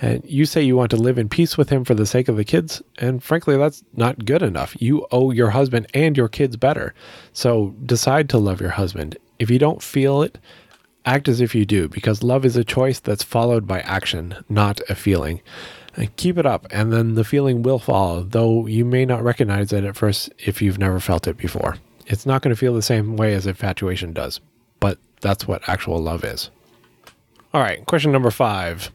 And 0.00 0.24
you 0.24 0.44
say 0.44 0.62
you 0.62 0.76
want 0.76 0.90
to 0.90 0.96
live 0.96 1.18
in 1.18 1.28
peace 1.28 1.56
with 1.56 1.68
him 1.68 1.84
for 1.84 1.94
the 1.94 2.06
sake 2.06 2.28
of 2.28 2.36
the 2.36 2.44
kids. 2.44 2.82
And 2.98 3.22
frankly, 3.22 3.56
that's 3.56 3.84
not 3.94 4.24
good 4.24 4.42
enough. 4.42 4.76
You 4.80 5.06
owe 5.12 5.30
your 5.30 5.50
husband 5.50 5.86
and 5.94 6.16
your 6.16 6.28
kids 6.28 6.56
better. 6.56 6.94
So 7.32 7.74
decide 7.84 8.28
to 8.30 8.38
love 8.38 8.60
your 8.60 8.70
husband. 8.70 9.16
If 9.38 9.50
you 9.50 9.58
don't 9.58 9.82
feel 9.82 10.22
it, 10.22 10.38
act 11.04 11.28
as 11.28 11.40
if 11.40 11.54
you 11.54 11.64
do, 11.64 11.88
because 11.88 12.22
love 12.22 12.44
is 12.44 12.56
a 12.56 12.64
choice 12.64 12.98
that's 12.98 13.22
followed 13.22 13.66
by 13.66 13.80
action, 13.80 14.34
not 14.48 14.80
a 14.88 14.94
feeling. 14.94 15.40
And 15.96 16.14
keep 16.16 16.38
it 16.38 16.46
up, 16.46 16.66
and 16.72 16.92
then 16.92 17.14
the 17.14 17.24
feeling 17.24 17.62
will 17.62 17.78
follow, 17.78 18.24
though 18.24 18.66
you 18.66 18.84
may 18.84 19.04
not 19.04 19.22
recognize 19.22 19.72
it 19.72 19.84
at 19.84 19.96
first 19.96 20.32
if 20.38 20.60
you've 20.60 20.78
never 20.78 20.98
felt 20.98 21.28
it 21.28 21.36
before. 21.36 21.76
It's 22.06 22.26
not 22.26 22.42
going 22.42 22.54
to 22.54 22.58
feel 22.58 22.74
the 22.74 22.82
same 22.82 23.16
way 23.16 23.34
as 23.34 23.46
infatuation 23.46 24.12
does, 24.12 24.40
but 24.80 24.98
that's 25.20 25.46
what 25.46 25.68
actual 25.68 26.02
love 26.02 26.24
is. 26.24 26.50
All 27.52 27.60
right, 27.60 27.86
question 27.86 28.10
number 28.10 28.32
five. 28.32 28.90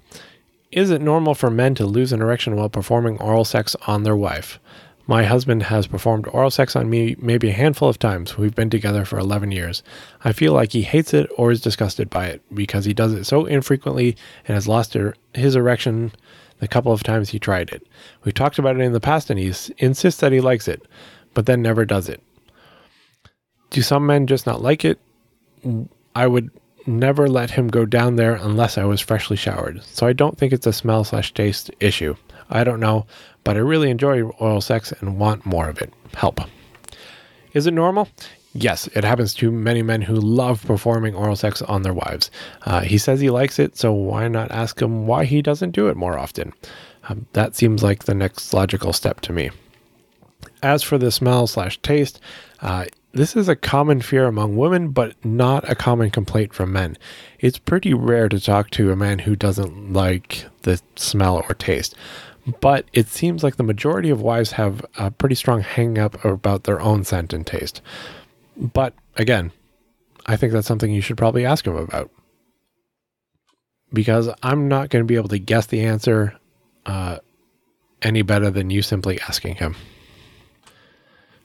Is 0.71 0.91
it 0.91 1.01
normal 1.01 1.33
for 1.33 1.49
men 1.49 1.73
to 1.75 1.85
lose 1.85 2.13
an 2.13 2.21
erection 2.21 2.55
while 2.55 2.69
performing 2.69 3.19
oral 3.19 3.43
sex 3.43 3.75
on 3.88 4.03
their 4.03 4.15
wife? 4.15 4.59
My 5.07 5.23
husband 5.23 5.63
has 5.63 5.88
performed 5.88 6.27
oral 6.27 6.51
sex 6.51 6.75
on 6.75 6.91
me 6.91 7.15
maybe 7.17 7.49
a 7.49 7.53
handful 7.53 7.89
of 7.89 7.97
times. 7.97 8.38
We've 8.38 8.53
been 8.53 8.69
together 8.69 9.03
for 9.03 9.17
11 9.17 9.51
years. 9.51 9.81
I 10.23 10.31
feel 10.31 10.53
like 10.53 10.73
he 10.73 10.83
hates 10.83 11.11
it 11.11 11.27
or 11.35 11.49
is 11.49 11.61
disgusted 11.61 12.11
by 12.11 12.27
it 12.27 12.43
because 12.53 12.85
he 12.85 12.93
does 12.93 13.13
it 13.13 13.23
so 13.23 13.45
infrequently 13.45 14.15
and 14.47 14.53
has 14.53 14.67
lost 14.67 14.95
er, 14.95 15.15
his 15.33 15.55
erection 15.55 16.11
the 16.59 16.67
couple 16.67 16.91
of 16.91 17.01
times 17.01 17.29
he 17.29 17.39
tried 17.39 17.71
it. 17.71 17.88
We've 18.23 18.33
talked 18.33 18.59
about 18.59 18.75
it 18.75 18.83
in 18.83 18.93
the 18.93 18.99
past 18.99 19.31
and 19.31 19.39
he 19.39 19.51
insists 19.79 20.21
that 20.21 20.31
he 20.31 20.41
likes 20.41 20.67
it, 20.67 20.83
but 21.33 21.47
then 21.47 21.63
never 21.63 21.83
does 21.83 22.09
it. 22.09 22.21
Do 23.71 23.81
some 23.81 24.05
men 24.05 24.27
just 24.27 24.45
not 24.45 24.61
like 24.61 24.85
it? 24.85 24.99
I 26.15 26.27
would 26.27 26.51
never 26.86 27.27
let 27.27 27.51
him 27.51 27.67
go 27.67 27.86
down 27.86 28.15
there 28.15 28.36
unless 28.36 28.77
I 28.77 28.86
was 28.86 29.01
freshly 29.01 29.38
showered. 29.38 29.83
So 29.86 30.07
I 30.07 30.13
don't 30.13 30.38
think 30.38 30.53
it's 30.53 30.67
a 30.67 30.74
smell 30.74 31.03
slash 31.03 31.33
taste 31.33 31.71
issue. 31.79 32.15
I 32.50 32.63
don't 32.63 32.79
know, 32.79 33.05
but 33.43 33.55
I 33.55 33.59
really 33.59 33.89
enjoy 33.89 34.21
oral 34.21 34.62
sex 34.62 34.91
and 35.00 35.19
want 35.19 35.45
more 35.45 35.69
of 35.69 35.81
it. 35.81 35.93
Help. 36.15 36.41
Is 37.53 37.67
it 37.67 37.74
normal? 37.74 38.07
Yes, 38.53 38.88
it 38.88 39.03
happens 39.03 39.36
to 39.36 39.51
many 39.51 39.83
men 39.83 40.01
who 40.01 40.15
love 40.15 40.65
performing 40.65 41.13
oral 41.13 41.36
sex 41.36 41.62
on 41.62 41.83
their 41.83 41.93
wives. 41.93 42.31
Uh, 42.63 42.81
he 42.81 42.98
says 42.98 43.19
he 43.19 43.29
likes 43.29 43.59
it, 43.59 43.77
so 43.77 43.93
why 43.93 44.27
not 44.27 44.51
ask 44.51 44.81
him 44.81 45.05
why 45.05 45.25
he 45.25 45.41
doesn't 45.41 45.71
do 45.71 45.88
it 45.88 45.95
more 45.95 46.17
often? 46.17 46.53
Um, 47.07 47.27
that 47.33 47.55
seems 47.55 47.83
like 47.83 48.03
the 48.03 48.15
next 48.15 48.51
logical 48.53 48.91
step 48.91 49.21
to 49.21 49.33
me. 49.33 49.51
As 50.63 50.83
for 50.83 50.98
the 50.98 51.12
smell 51.12 51.48
slash 51.48 51.79
taste, 51.81 52.19
uh, 52.61 52.85
this 53.11 53.35
is 53.35 53.49
a 53.49 53.55
common 53.55 54.01
fear 54.01 54.27
among 54.27 54.57
women, 54.57 54.89
but 54.89 55.13
not 55.25 55.69
a 55.69 55.75
common 55.75 56.11
complaint 56.11 56.53
from 56.53 56.71
men. 56.71 56.97
It's 57.39 57.57
pretty 57.57 57.93
rare 57.93 58.29
to 58.29 58.39
talk 58.39 58.69
to 58.71 58.91
a 58.91 58.95
man 58.95 59.19
who 59.19 59.35
doesn't 59.35 59.93
like 59.93 60.45
the 60.61 60.81
smell 60.95 61.43
or 61.49 61.55
taste. 61.55 61.95
But 62.61 62.85
it 62.93 63.07
seems 63.07 63.43
like 63.43 63.55
the 63.55 63.63
majority 63.63 64.09
of 64.09 64.21
wives 64.21 64.51
have 64.53 64.85
a 64.97 65.11
pretty 65.11 65.35
strong 65.35 65.61
hang 65.61 65.97
up 65.97 66.23
about 66.23 66.63
their 66.63 66.79
own 66.79 67.03
scent 67.03 67.33
and 67.33 67.45
taste. 67.45 67.81
But 68.55 68.93
again, 69.17 69.51
I 70.25 70.35
think 70.35 70.53
that's 70.53 70.67
something 70.67 70.91
you 70.91 71.01
should 71.01 71.17
probably 71.17 71.45
ask 71.45 71.65
him 71.65 71.75
about. 71.75 72.11
Because 73.91 74.29
I'm 74.43 74.67
not 74.67 74.89
going 74.89 75.03
to 75.03 75.07
be 75.07 75.15
able 75.15 75.29
to 75.29 75.39
guess 75.39 75.65
the 75.65 75.81
answer 75.81 76.37
uh, 76.85 77.17
any 78.01 78.21
better 78.21 78.51
than 78.51 78.69
you 78.69 78.81
simply 78.81 79.19
asking 79.21 79.55
him. 79.55 79.75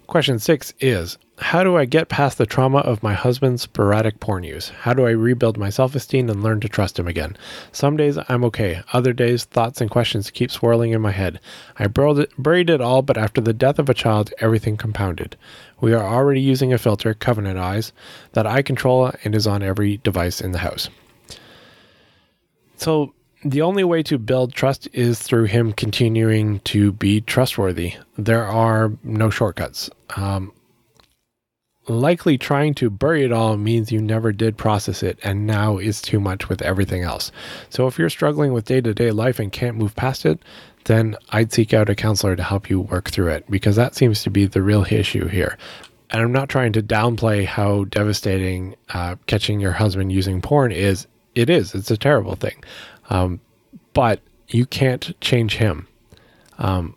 Question 0.07 0.39
six 0.39 0.75
is 0.81 1.17
How 1.39 1.65
do 1.65 1.77
I 1.77 1.87
get 1.87 2.11
past 2.11 2.37
the 2.37 2.45
trauma 2.45 2.79
of 2.79 3.03
my 3.03 3.15
husband's 3.15 3.63
sporadic 3.63 4.21
porn 4.21 4.45
use? 4.45 4.69
How 4.69 4.93
do 4.93 5.07
I 5.07 5.11
rebuild 5.11 5.57
my 5.57 5.71
self 5.71 5.95
esteem 5.95 6.29
and 6.29 6.43
learn 6.43 6.61
to 6.61 6.69
trust 6.69 6.99
him 6.99 7.09
again? 7.09 7.39
Some 7.73 7.97
days 7.97 8.19
I'm 8.29 8.45
okay. 8.45 8.83
Other 8.93 9.15
days, 9.15 9.45
thoughts 9.45 9.81
and 9.81 9.91
questions 9.91 10.31
keep 10.31 10.51
swirling 10.51 10.93
in 10.93 11.01
my 11.01 11.11
head. 11.11 11.41
I 11.79 11.87
buried 11.87 12.71
it 12.71 12.81
all, 12.83 13.01
but 13.01 13.17
after 13.17 13.41
the 13.41 13.55
death 13.55 13.79
of 13.79 13.89
a 13.89 13.95
child, 13.95 14.31
everything 14.39 14.77
compounded. 14.77 15.37
We 15.81 15.95
are 15.95 16.05
already 16.05 16.41
using 16.43 16.73
a 16.73 16.79
filter, 16.79 17.15
Covenant 17.15 17.59
Eyes, 17.59 17.93
that 18.33 18.47
I 18.47 18.61
control 18.61 19.11
and 19.25 19.35
is 19.35 19.47
on 19.47 19.63
every 19.63 19.97
device 19.99 20.43
in 20.43 20.53
the 20.53 20.59
house. 20.59 20.91
So, 22.77 23.15
the 23.45 23.63
only 23.63 23.85
way 23.85 24.03
to 24.05 24.19
build 24.19 24.55
trust 24.55 24.89
is 24.93 25.19
through 25.19 25.45
him 25.45 25.73
continuing 25.73 26.61
to 26.61 26.93
be 26.93 27.21
trustworthy. 27.21 27.95
There 28.17 28.45
are 28.45 28.93
no 29.03 29.29
shortcuts. 29.29 29.91
Um, 30.17 30.53
likely 31.87 32.39
trying 32.39 32.75
to 32.75 32.89
bury 32.89 33.25
it 33.25 33.33
all 33.33 33.59
means 33.59 33.93
you 33.93 34.01
never 34.01 34.33
did 34.33 34.57
process 34.57 35.03
it 35.03 35.19
and 35.23 35.47
now 35.47 35.77
is 35.77 36.01
too 36.01 36.19
much 36.19 36.49
with 36.49 36.63
everything 36.63 37.03
else. 37.03 37.31
So 37.69 37.87
if 37.87 37.99
you're 37.99 38.09
struggling 38.09 38.55
with 38.55 38.65
day 38.65 38.81
to 38.81 38.95
day 38.95 39.11
life 39.11 39.39
and 39.39 39.53
can't 39.53 39.77
move 39.77 39.95
past 39.95 40.25
it, 40.25 40.41
then 40.85 41.17
I'd 41.31 41.53
seek 41.53 41.75
out 41.75 41.91
a 41.91 41.95
counselor 41.95 42.37
to 42.37 42.43
help 42.43 42.71
you 42.71 42.81
work 42.81 43.11
through 43.11 43.29
it 43.29 43.45
because 43.51 43.77
that 43.77 43.95
seems 43.95 44.23
to 44.23 44.31
be 44.31 44.47
the 44.47 44.63
real 44.63 44.87
issue 44.91 45.29
here. 45.29 45.59
And 46.11 46.23
I'm 46.23 46.33
not 46.33 46.49
trying 46.49 46.73
to 46.75 46.83
downplay 46.83 47.45
how 47.45 47.85
devastating 47.85 48.77
uh, 48.91 49.17
catching 49.27 49.61
your 49.61 49.73
husband 49.73 50.13
using 50.13 50.41
porn 50.41 50.73
is. 50.73 51.07
It 51.35 51.51
is, 51.51 51.75
it's 51.75 51.91
a 51.91 51.97
terrible 51.97 52.37
thing. 52.37 52.63
Um, 53.11 53.41
but 53.93 54.21
you 54.49 54.67
can't 54.67 55.19
change 55.21 55.57
him. 55.57 55.87
Um, 56.59 56.97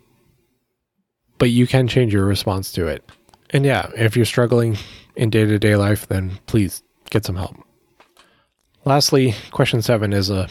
but 1.38 1.50
you 1.50 1.66
can 1.66 1.88
change 1.88 2.12
your 2.12 2.24
response 2.24 2.72
to 2.72 2.86
it. 2.86 3.08
And 3.50 3.64
yeah, 3.64 3.90
if 3.96 4.16
you're 4.16 4.26
struggling 4.26 4.76
in 5.16 5.30
day 5.30 5.44
to 5.44 5.58
day 5.58 5.76
life, 5.76 6.06
then 6.06 6.38
please 6.46 6.82
get 7.10 7.24
some 7.24 7.36
help. 7.36 7.56
Lastly, 8.84 9.34
question 9.50 9.82
seven 9.82 10.12
is 10.12 10.30
a 10.30 10.48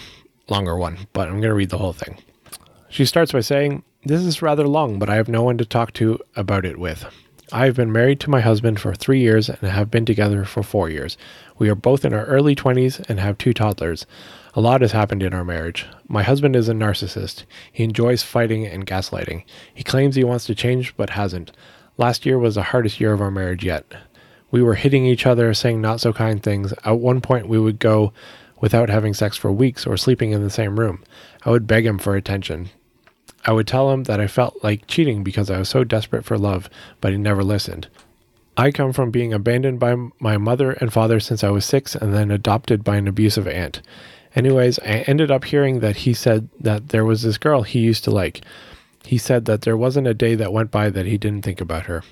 longer 0.50 0.76
one, 0.76 0.98
but 1.14 1.28
I'm 1.28 1.40
going 1.40 1.50
to 1.50 1.54
read 1.54 1.70
the 1.70 1.78
whole 1.78 1.94
thing. 1.94 2.18
She 2.90 3.06
starts 3.06 3.32
by 3.32 3.42
saying, 3.42 3.84
This 4.04 4.22
is 4.22 4.42
rather 4.42 4.68
long, 4.68 5.00
but 5.00 5.10
I 5.10 5.16
have 5.16 5.28
no 5.28 5.44
one 5.44 5.58
to 5.58 5.66
talk 5.66 5.94
to 5.94 6.20
about 6.36 6.66
it 6.66 6.80
with. 6.80 7.06
I 7.52 7.66
have 7.66 7.78
been 7.78 7.94
married 7.94 8.20
to 8.22 8.30
my 8.30 8.42
husband 8.42 8.78
for 8.78 8.94
three 8.94 9.22
years 9.22 9.48
and 9.48 9.60
have 9.60 9.90
been 9.90 10.06
together 10.06 10.44
for 10.44 10.64
four 10.64 10.90
years. 10.90 11.18
We 11.58 11.70
are 11.70 11.76
both 11.76 12.04
in 12.04 12.14
our 12.14 12.26
early 12.26 12.56
20s 12.56 13.10
and 13.10 13.22
have 13.22 13.38
two 13.38 13.54
toddlers. 13.54 14.06
A 14.54 14.60
lot 14.60 14.82
has 14.82 14.92
happened 14.92 15.24
in 15.24 15.34
our 15.34 15.46
marriage. 15.46 15.86
My 16.10 16.24
husband 16.24 16.58
is 16.58 16.68
a 16.68 16.74
narcissist. 16.74 17.46
He 17.72 17.86
enjoys 17.86 18.22
fighting 18.22 18.66
and 18.66 18.86
gaslighting. 18.86 19.46
He 19.74 19.84
claims 19.84 20.16
he 20.16 20.26
wants 20.26 20.46
to 20.48 20.56
change 20.56 20.94
but 20.98 21.12
hasn't. 21.12 21.54
Last 21.96 22.26
year 22.26 22.38
was 22.38 22.56
the 22.56 22.64
hardest 22.64 23.00
year 23.00 23.14
of 23.14 23.22
our 23.22 23.32
marriage 23.32 23.64
yet. 23.64 23.86
We 24.52 24.62
were 24.62 24.76
hitting 24.76 25.06
each 25.06 25.26
other, 25.26 25.54
saying 25.54 25.80
not 25.80 26.02
so 26.02 26.12
kind 26.12 26.44
things. 26.44 26.74
At 26.84 27.00
one 27.00 27.22
point, 27.22 27.48
we 27.48 27.60
would 27.60 27.80
go 27.80 28.12
without 28.60 28.90
having 28.90 29.14
sex 29.14 29.38
for 29.38 29.54
weeks 29.54 29.88
or 29.88 29.96
sleeping 29.96 30.32
in 30.32 30.44
the 30.44 30.50
same 30.50 30.80
room. 30.80 31.02
I 31.46 31.52
would 31.52 31.66
beg 31.66 31.86
him 31.86 31.98
for 31.98 32.16
attention. 32.16 32.70
I 33.48 33.54
would 33.54 33.66
tell 33.66 33.92
him 33.92 34.04
that 34.04 34.20
I 34.20 34.28
felt 34.28 34.62
like 34.62 34.88
cheating 34.88 35.24
because 35.24 35.50
I 35.50 35.58
was 35.58 35.70
so 35.70 35.86
desperate 35.86 36.26
for 36.26 36.38
love, 36.38 36.70
but 37.00 37.14
he 37.14 37.18
never 37.18 37.46
listened. 37.46 37.88
I 38.58 38.72
come 38.72 38.92
from 38.92 39.10
being 39.10 39.34
abandoned 39.34 39.80
by 39.80 39.96
my 40.20 40.38
mother 40.38 40.72
and 40.74 40.92
father 40.92 41.22
since 41.22 41.44
I 41.44 41.50
was 41.50 41.64
six 41.64 41.96
and 41.96 42.14
then 42.14 42.30
adopted 42.30 42.84
by 42.84 42.98
an 42.98 43.08
abusive 43.08 43.48
aunt. 43.48 43.82
Anyways, 44.36 44.80
I 44.80 45.06
ended 45.08 45.32
up 45.32 45.46
hearing 45.46 45.80
that 45.80 45.98
he 45.98 46.14
said 46.14 46.50
that 46.60 46.90
there 46.90 47.06
was 47.06 47.22
this 47.22 47.38
girl 47.38 47.62
he 47.64 47.80
used 47.80 48.04
to 48.04 48.12
like. 48.12 48.42
He 49.06 49.18
said 49.18 49.46
that 49.46 49.62
there 49.62 49.78
wasn't 49.78 50.08
a 50.08 50.14
day 50.14 50.36
that 50.36 50.52
went 50.52 50.70
by 50.70 50.90
that 50.90 51.06
he 51.06 51.18
didn't 51.18 51.44
think 51.44 51.62
about 51.62 51.86
her. 51.86 52.04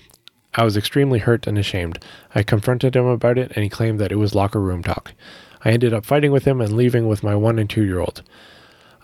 I 0.53 0.63
was 0.63 0.77
extremely 0.77 1.19
hurt 1.19 1.47
and 1.47 1.57
ashamed. 1.57 1.99
I 2.33 2.43
confronted 2.43 2.95
him 2.95 3.07
about 3.07 3.37
it 3.37 3.51
and 3.55 3.63
he 3.63 3.69
claimed 3.69 3.99
that 3.99 4.13
it 4.13 4.15
was 4.15 4.33
locker 4.33 4.61
room 4.61 4.83
talk. 4.83 5.11
I 5.65 5.71
ended 5.71 5.93
up 5.93 6.05
fighting 6.05 6.31
with 6.31 6.45
him 6.45 6.61
and 6.61 6.71
leaving 6.77 7.07
with 7.07 7.23
my 7.23 7.35
one 7.35 7.59
and 7.59 7.69
two 7.69 7.83
year 7.83 7.99
old. 7.99 8.23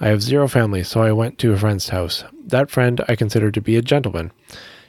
I 0.04 0.08
have 0.08 0.24
zero 0.24 0.48
family, 0.48 0.84
so 0.84 1.04
I 1.04 1.12
went 1.12 1.38
to 1.38 1.54
a 1.54 1.58
friend's 1.58 1.90
house. 1.90 2.24
That 2.48 2.72
friend 2.72 3.00
I 3.08 3.16
considered 3.16 3.54
to 3.54 3.62
be 3.62 3.78
a 3.78 3.84
gentleman. 3.84 4.32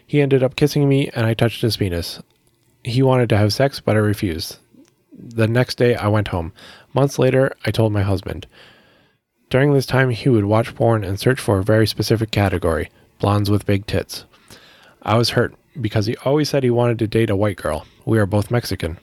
He 0.07 0.23
ended 0.23 0.43
up 0.43 0.57
kissing 0.57 0.89
me 0.89 1.11
and 1.15 1.27
I 1.27 1.35
touched 1.35 1.61
his 1.61 1.77
penis. 1.77 2.23
He 2.83 3.03
wanted 3.03 3.29
to 3.29 3.37
have 3.37 3.53
sex, 3.53 3.79
but 3.79 3.95
I 3.95 3.99
refused. 3.99 4.57
The 5.13 5.47
next 5.47 5.77
day 5.77 5.97
I 5.97 6.09
went 6.09 6.29
home. 6.29 6.55
Months 6.95 7.19
later, 7.19 7.55
I 7.67 7.71
told 7.71 7.93
my 7.93 8.01
husband. 8.01 8.47
During 9.51 9.75
this 9.75 9.85
time, 9.85 10.09
he 10.09 10.31
would 10.31 10.47
watch 10.47 10.75
porn 10.75 11.05
and 11.05 11.21
search 11.21 11.39
for 11.39 11.59
a 11.59 11.65
very 11.65 11.87
specific 11.87 12.31
category 12.31 12.89
blondes 13.19 13.51
with 13.51 13.67
big 13.67 13.87
tits. 13.87 14.25
I 15.03 15.19
was 15.19 15.31
hurt 15.31 15.55
because 15.79 16.07
he 16.07 16.17
always 16.25 16.49
said 16.49 16.63
he 16.63 16.71
wanted 16.71 16.99
to 17.01 17.07
date 17.07 17.29
a 17.29 17.37
white 17.37 17.59
girl. 17.59 17.87
We 18.07 18.19
are 18.19 18.27
both 18.27 18.51
Mexican. 18.51 18.99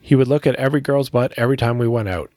He 0.00 0.14
would 0.14 0.28
look 0.28 0.46
at 0.46 0.54
every 0.54 0.80
girl's 0.80 1.10
butt 1.10 1.32
every 1.36 1.56
time 1.56 1.76
we 1.76 1.88
went 1.88 2.08
out. 2.08 2.30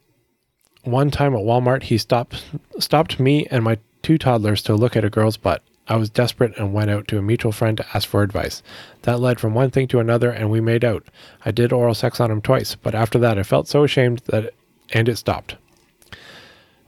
One 0.84 1.10
time 1.10 1.34
at 1.34 1.42
Walmart, 1.42 1.84
he 1.84 1.98
stopped 1.98 2.44
stopped 2.78 3.20
me 3.20 3.46
and 3.50 3.62
my 3.62 3.78
two 4.02 4.16
toddlers 4.16 4.62
to 4.62 4.74
look 4.74 4.96
at 4.96 5.04
a 5.04 5.10
girl's 5.10 5.36
butt. 5.36 5.62
I 5.88 5.96
was 5.96 6.08
desperate 6.08 6.56
and 6.56 6.72
went 6.72 6.90
out 6.90 7.08
to 7.08 7.18
a 7.18 7.22
mutual 7.22 7.52
friend 7.52 7.76
to 7.76 7.86
ask 7.94 8.08
for 8.08 8.22
advice. 8.22 8.62
That 9.02 9.20
led 9.20 9.40
from 9.40 9.54
one 9.54 9.70
thing 9.70 9.88
to 9.88 10.00
another 10.00 10.30
and 10.30 10.50
we 10.50 10.60
made 10.60 10.84
out. 10.84 11.04
I 11.44 11.50
did 11.50 11.72
oral 11.72 11.94
sex 11.94 12.20
on 12.20 12.30
him 12.30 12.40
twice, 12.40 12.76
but 12.76 12.94
after 12.94 13.18
that 13.18 13.38
I 13.38 13.42
felt 13.42 13.68
so 13.68 13.84
ashamed 13.84 14.22
that 14.26 14.54
and 14.90 15.08
it 15.08 15.16
stopped. 15.16 15.56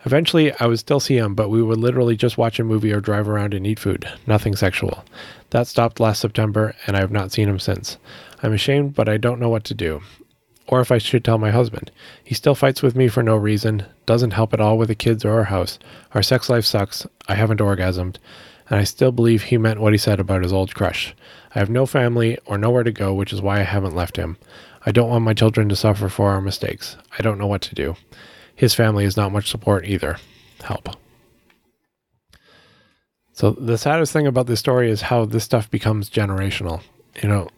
Eventually, 0.04 0.52
I 0.58 0.66
would 0.66 0.80
still 0.80 0.98
see 0.98 1.16
him, 1.16 1.34
but 1.34 1.48
we 1.48 1.62
would 1.62 1.78
literally 1.78 2.16
just 2.16 2.38
watch 2.38 2.58
a 2.58 2.64
movie 2.64 2.92
or 2.92 3.00
drive 3.00 3.28
around 3.28 3.54
and 3.54 3.66
eat 3.66 3.78
food. 3.78 4.10
Nothing 4.26 4.56
sexual. 4.56 5.04
That 5.50 5.68
stopped 5.68 6.00
last 6.00 6.20
September, 6.20 6.74
and 6.86 6.96
I 6.96 7.00
have 7.00 7.12
not 7.12 7.30
seen 7.30 7.48
him 7.48 7.60
since. 7.60 7.98
I'm 8.42 8.52
ashamed, 8.52 8.94
but 8.94 9.08
I 9.08 9.16
don't 9.16 9.38
know 9.38 9.48
what 9.48 9.62
to 9.64 9.74
do. 9.74 10.02
Or 10.72 10.80
if 10.80 10.90
I 10.90 10.96
should 10.96 11.22
tell 11.22 11.36
my 11.36 11.50
husband. 11.50 11.90
He 12.24 12.34
still 12.34 12.54
fights 12.54 12.80
with 12.80 12.96
me 12.96 13.06
for 13.08 13.22
no 13.22 13.36
reason, 13.36 13.84
doesn't 14.06 14.30
help 14.30 14.54
at 14.54 14.60
all 14.60 14.78
with 14.78 14.88
the 14.88 14.94
kids 14.94 15.22
or 15.22 15.32
our 15.32 15.44
house. 15.44 15.78
Our 16.14 16.22
sex 16.22 16.48
life 16.48 16.64
sucks. 16.64 17.06
I 17.28 17.34
haven't 17.34 17.60
orgasmed. 17.60 18.16
And 18.70 18.80
I 18.80 18.84
still 18.84 19.12
believe 19.12 19.42
he 19.42 19.58
meant 19.58 19.82
what 19.82 19.92
he 19.92 19.98
said 19.98 20.18
about 20.18 20.42
his 20.42 20.52
old 20.52 20.74
crush. 20.74 21.14
I 21.54 21.58
have 21.58 21.68
no 21.68 21.84
family 21.84 22.38
or 22.46 22.56
nowhere 22.56 22.84
to 22.84 22.90
go, 22.90 23.12
which 23.12 23.34
is 23.34 23.42
why 23.42 23.60
I 23.60 23.64
haven't 23.64 23.94
left 23.94 24.16
him. 24.16 24.38
I 24.86 24.92
don't 24.92 25.10
want 25.10 25.24
my 25.24 25.34
children 25.34 25.68
to 25.68 25.76
suffer 25.76 26.08
for 26.08 26.30
our 26.30 26.40
mistakes. 26.40 26.96
I 27.18 27.20
don't 27.20 27.36
know 27.36 27.46
what 27.46 27.60
to 27.62 27.74
do. 27.74 27.96
His 28.56 28.72
family 28.72 29.04
is 29.04 29.14
not 29.14 29.30
much 29.30 29.50
support 29.50 29.84
either. 29.84 30.16
Help. 30.62 30.88
So 33.34 33.50
the 33.50 33.76
saddest 33.76 34.14
thing 34.14 34.26
about 34.26 34.46
this 34.46 34.60
story 34.60 34.90
is 34.90 35.02
how 35.02 35.26
this 35.26 35.44
stuff 35.44 35.70
becomes 35.70 36.08
generational. 36.08 36.80
You 37.22 37.28
know, 37.28 37.48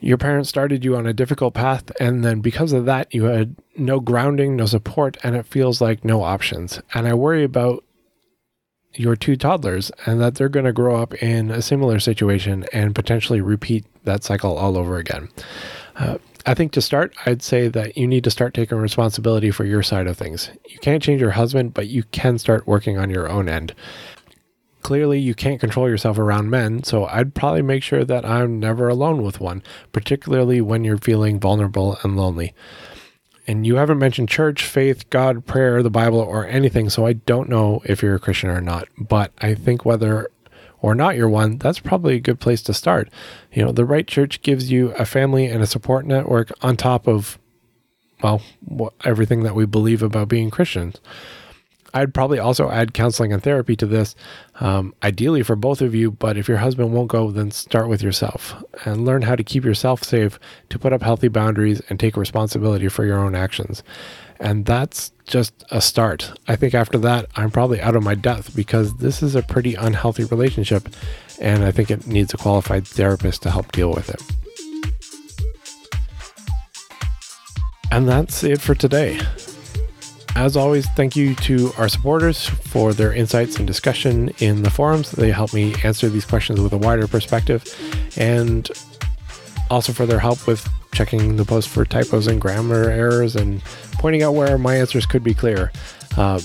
your 0.00 0.18
parents 0.18 0.48
started 0.48 0.84
you 0.84 0.96
on 0.96 1.06
a 1.06 1.12
difficult 1.12 1.54
path, 1.54 1.90
and 2.00 2.24
then 2.24 2.40
because 2.40 2.72
of 2.72 2.84
that, 2.86 3.12
you 3.12 3.24
had 3.24 3.56
no 3.76 4.00
grounding, 4.00 4.56
no 4.56 4.66
support, 4.66 5.16
and 5.22 5.36
it 5.36 5.46
feels 5.46 5.80
like 5.80 6.04
no 6.04 6.22
options. 6.22 6.80
And 6.94 7.06
I 7.06 7.14
worry 7.14 7.44
about 7.44 7.84
your 8.94 9.16
two 9.16 9.36
toddlers 9.36 9.90
and 10.06 10.20
that 10.20 10.34
they're 10.34 10.48
going 10.48 10.64
to 10.64 10.72
grow 10.72 11.00
up 11.00 11.14
in 11.22 11.50
a 11.50 11.62
similar 11.62 12.00
situation 12.00 12.64
and 12.72 12.94
potentially 12.94 13.40
repeat 13.40 13.84
that 14.04 14.24
cycle 14.24 14.56
all 14.56 14.76
over 14.76 14.96
again. 14.96 15.28
Uh, 15.96 16.18
I 16.46 16.54
think 16.54 16.72
to 16.72 16.80
start, 16.80 17.14
I'd 17.26 17.42
say 17.42 17.68
that 17.68 17.96
you 17.96 18.06
need 18.06 18.24
to 18.24 18.30
start 18.30 18.54
taking 18.54 18.78
responsibility 18.78 19.50
for 19.50 19.64
your 19.64 19.82
side 19.82 20.06
of 20.06 20.16
things. 20.16 20.50
You 20.68 20.78
can't 20.78 21.02
change 21.02 21.20
your 21.20 21.32
husband, 21.32 21.74
but 21.74 21.88
you 21.88 22.04
can 22.04 22.38
start 22.38 22.66
working 22.66 22.96
on 22.96 23.10
your 23.10 23.28
own 23.28 23.48
end. 23.48 23.74
Clearly, 24.82 25.18
you 25.18 25.34
can't 25.34 25.60
control 25.60 25.88
yourself 25.88 26.18
around 26.18 26.50
men, 26.50 26.82
so 26.84 27.06
I'd 27.06 27.34
probably 27.34 27.62
make 27.62 27.82
sure 27.82 28.04
that 28.04 28.24
I'm 28.24 28.60
never 28.60 28.88
alone 28.88 29.22
with 29.22 29.40
one, 29.40 29.62
particularly 29.92 30.60
when 30.60 30.84
you're 30.84 30.98
feeling 30.98 31.40
vulnerable 31.40 31.98
and 32.02 32.16
lonely. 32.16 32.54
And 33.46 33.66
you 33.66 33.76
haven't 33.76 33.98
mentioned 33.98 34.28
church, 34.28 34.62
faith, 34.64 35.08
God, 35.10 35.46
prayer, 35.46 35.82
the 35.82 35.90
Bible, 35.90 36.20
or 36.20 36.46
anything, 36.46 36.90
so 36.90 37.06
I 37.06 37.14
don't 37.14 37.48
know 37.48 37.82
if 37.84 38.02
you're 38.02 38.14
a 38.14 38.20
Christian 38.20 38.50
or 38.50 38.60
not. 38.60 38.88
But 38.98 39.32
I 39.38 39.54
think 39.54 39.84
whether 39.84 40.28
or 40.80 40.94
not 40.94 41.16
you're 41.16 41.28
one, 41.28 41.58
that's 41.58 41.80
probably 41.80 42.16
a 42.16 42.20
good 42.20 42.40
place 42.40 42.62
to 42.62 42.74
start. 42.74 43.08
You 43.52 43.64
know, 43.64 43.72
the 43.72 43.84
right 43.84 44.06
church 44.06 44.42
gives 44.42 44.70
you 44.70 44.90
a 44.92 45.04
family 45.04 45.46
and 45.46 45.62
a 45.62 45.66
support 45.66 46.06
network 46.06 46.52
on 46.62 46.76
top 46.76 47.08
of, 47.08 47.38
well, 48.22 48.42
everything 49.04 49.42
that 49.42 49.54
we 49.54 49.66
believe 49.66 50.02
about 50.02 50.28
being 50.28 50.50
Christians. 50.50 51.00
I'd 51.98 52.14
probably 52.14 52.38
also 52.38 52.70
add 52.70 52.94
counseling 52.94 53.32
and 53.32 53.42
therapy 53.42 53.74
to 53.76 53.86
this, 53.86 54.14
um, 54.60 54.94
ideally 55.02 55.42
for 55.42 55.56
both 55.56 55.80
of 55.80 55.94
you. 55.94 56.10
But 56.10 56.36
if 56.36 56.48
your 56.48 56.58
husband 56.58 56.92
won't 56.92 57.08
go, 57.08 57.30
then 57.30 57.50
start 57.50 57.88
with 57.88 58.02
yourself 58.02 58.62
and 58.84 59.04
learn 59.04 59.22
how 59.22 59.36
to 59.36 59.42
keep 59.42 59.64
yourself 59.64 60.04
safe, 60.04 60.38
to 60.70 60.78
put 60.78 60.92
up 60.92 61.02
healthy 61.02 61.28
boundaries, 61.28 61.82
and 61.88 61.98
take 61.98 62.16
responsibility 62.16 62.88
for 62.88 63.04
your 63.04 63.18
own 63.18 63.34
actions. 63.34 63.82
And 64.40 64.64
that's 64.64 65.12
just 65.26 65.64
a 65.70 65.80
start. 65.80 66.38
I 66.46 66.54
think 66.54 66.72
after 66.74 66.98
that, 66.98 67.26
I'm 67.34 67.50
probably 67.50 67.80
out 67.80 67.96
of 67.96 68.04
my 68.04 68.14
depth 68.14 68.54
because 68.54 68.96
this 68.98 69.22
is 69.22 69.34
a 69.34 69.42
pretty 69.42 69.74
unhealthy 69.74 70.24
relationship. 70.24 70.88
And 71.40 71.64
I 71.64 71.72
think 71.72 71.90
it 71.90 72.06
needs 72.06 72.32
a 72.32 72.36
qualified 72.36 72.86
therapist 72.86 73.42
to 73.42 73.50
help 73.50 73.72
deal 73.72 73.90
with 73.90 74.08
it. 74.10 74.22
And 77.90 78.06
that's 78.08 78.44
it 78.44 78.60
for 78.60 78.74
today. 78.74 79.18
As 80.38 80.56
always, 80.56 80.86
thank 80.90 81.16
you 81.16 81.34
to 81.34 81.72
our 81.78 81.88
supporters 81.88 82.46
for 82.46 82.92
their 82.92 83.12
insights 83.12 83.56
and 83.56 83.66
discussion 83.66 84.28
in 84.38 84.62
the 84.62 84.70
forums. 84.70 85.10
They 85.10 85.32
help 85.32 85.52
me 85.52 85.74
answer 85.82 86.08
these 86.08 86.24
questions 86.24 86.60
with 86.60 86.72
a 86.72 86.78
wider 86.78 87.08
perspective 87.08 87.64
and 88.16 88.70
also 89.68 89.92
for 89.92 90.06
their 90.06 90.20
help 90.20 90.46
with 90.46 90.66
checking 90.94 91.34
the 91.34 91.44
post 91.44 91.68
for 91.68 91.84
typos 91.84 92.28
and 92.28 92.40
grammar 92.40 92.88
errors 92.88 93.34
and 93.34 93.60
pointing 93.94 94.22
out 94.22 94.36
where 94.36 94.56
my 94.58 94.76
answers 94.76 95.06
could 95.06 95.24
be 95.24 95.34
clear. 95.34 95.72
Uh, 96.16 96.40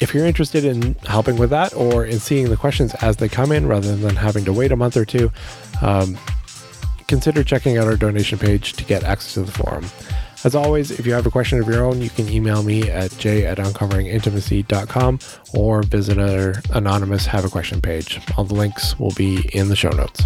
if 0.00 0.12
you're 0.12 0.26
interested 0.26 0.64
in 0.64 0.94
helping 1.04 1.36
with 1.36 1.50
that 1.50 1.72
or 1.72 2.04
in 2.04 2.18
seeing 2.18 2.50
the 2.50 2.56
questions 2.56 2.96
as 2.96 3.18
they 3.18 3.28
come 3.28 3.52
in 3.52 3.68
rather 3.68 3.94
than 3.94 4.16
having 4.16 4.44
to 4.44 4.52
wait 4.52 4.72
a 4.72 4.76
month 4.76 4.96
or 4.96 5.04
two, 5.04 5.30
um, 5.82 6.18
consider 7.06 7.44
checking 7.44 7.78
out 7.78 7.86
our 7.86 7.96
donation 7.96 8.40
page 8.40 8.72
to 8.72 8.82
get 8.82 9.04
access 9.04 9.34
to 9.34 9.42
the 9.44 9.52
forum. 9.52 9.84
As 10.44 10.54
always, 10.54 10.90
if 10.90 11.06
you 11.06 11.12
have 11.14 11.26
a 11.26 11.30
question 11.30 11.58
of 11.60 11.66
your 11.68 11.84
own, 11.84 12.00
you 12.02 12.10
can 12.10 12.28
email 12.28 12.62
me 12.62 12.90
at 12.90 13.16
j 13.18 13.44
at 13.46 13.58
uncoveringintimacy.com 13.58 15.18
or 15.54 15.82
visit 15.82 16.18
our 16.18 16.54
anonymous 16.72 17.26
have 17.26 17.44
a 17.44 17.48
question 17.48 17.80
page. 17.80 18.20
All 18.36 18.44
the 18.44 18.54
links 18.54 18.98
will 18.98 19.12
be 19.16 19.48
in 19.52 19.68
the 19.68 19.76
show 19.76 19.90
notes. 19.90 20.22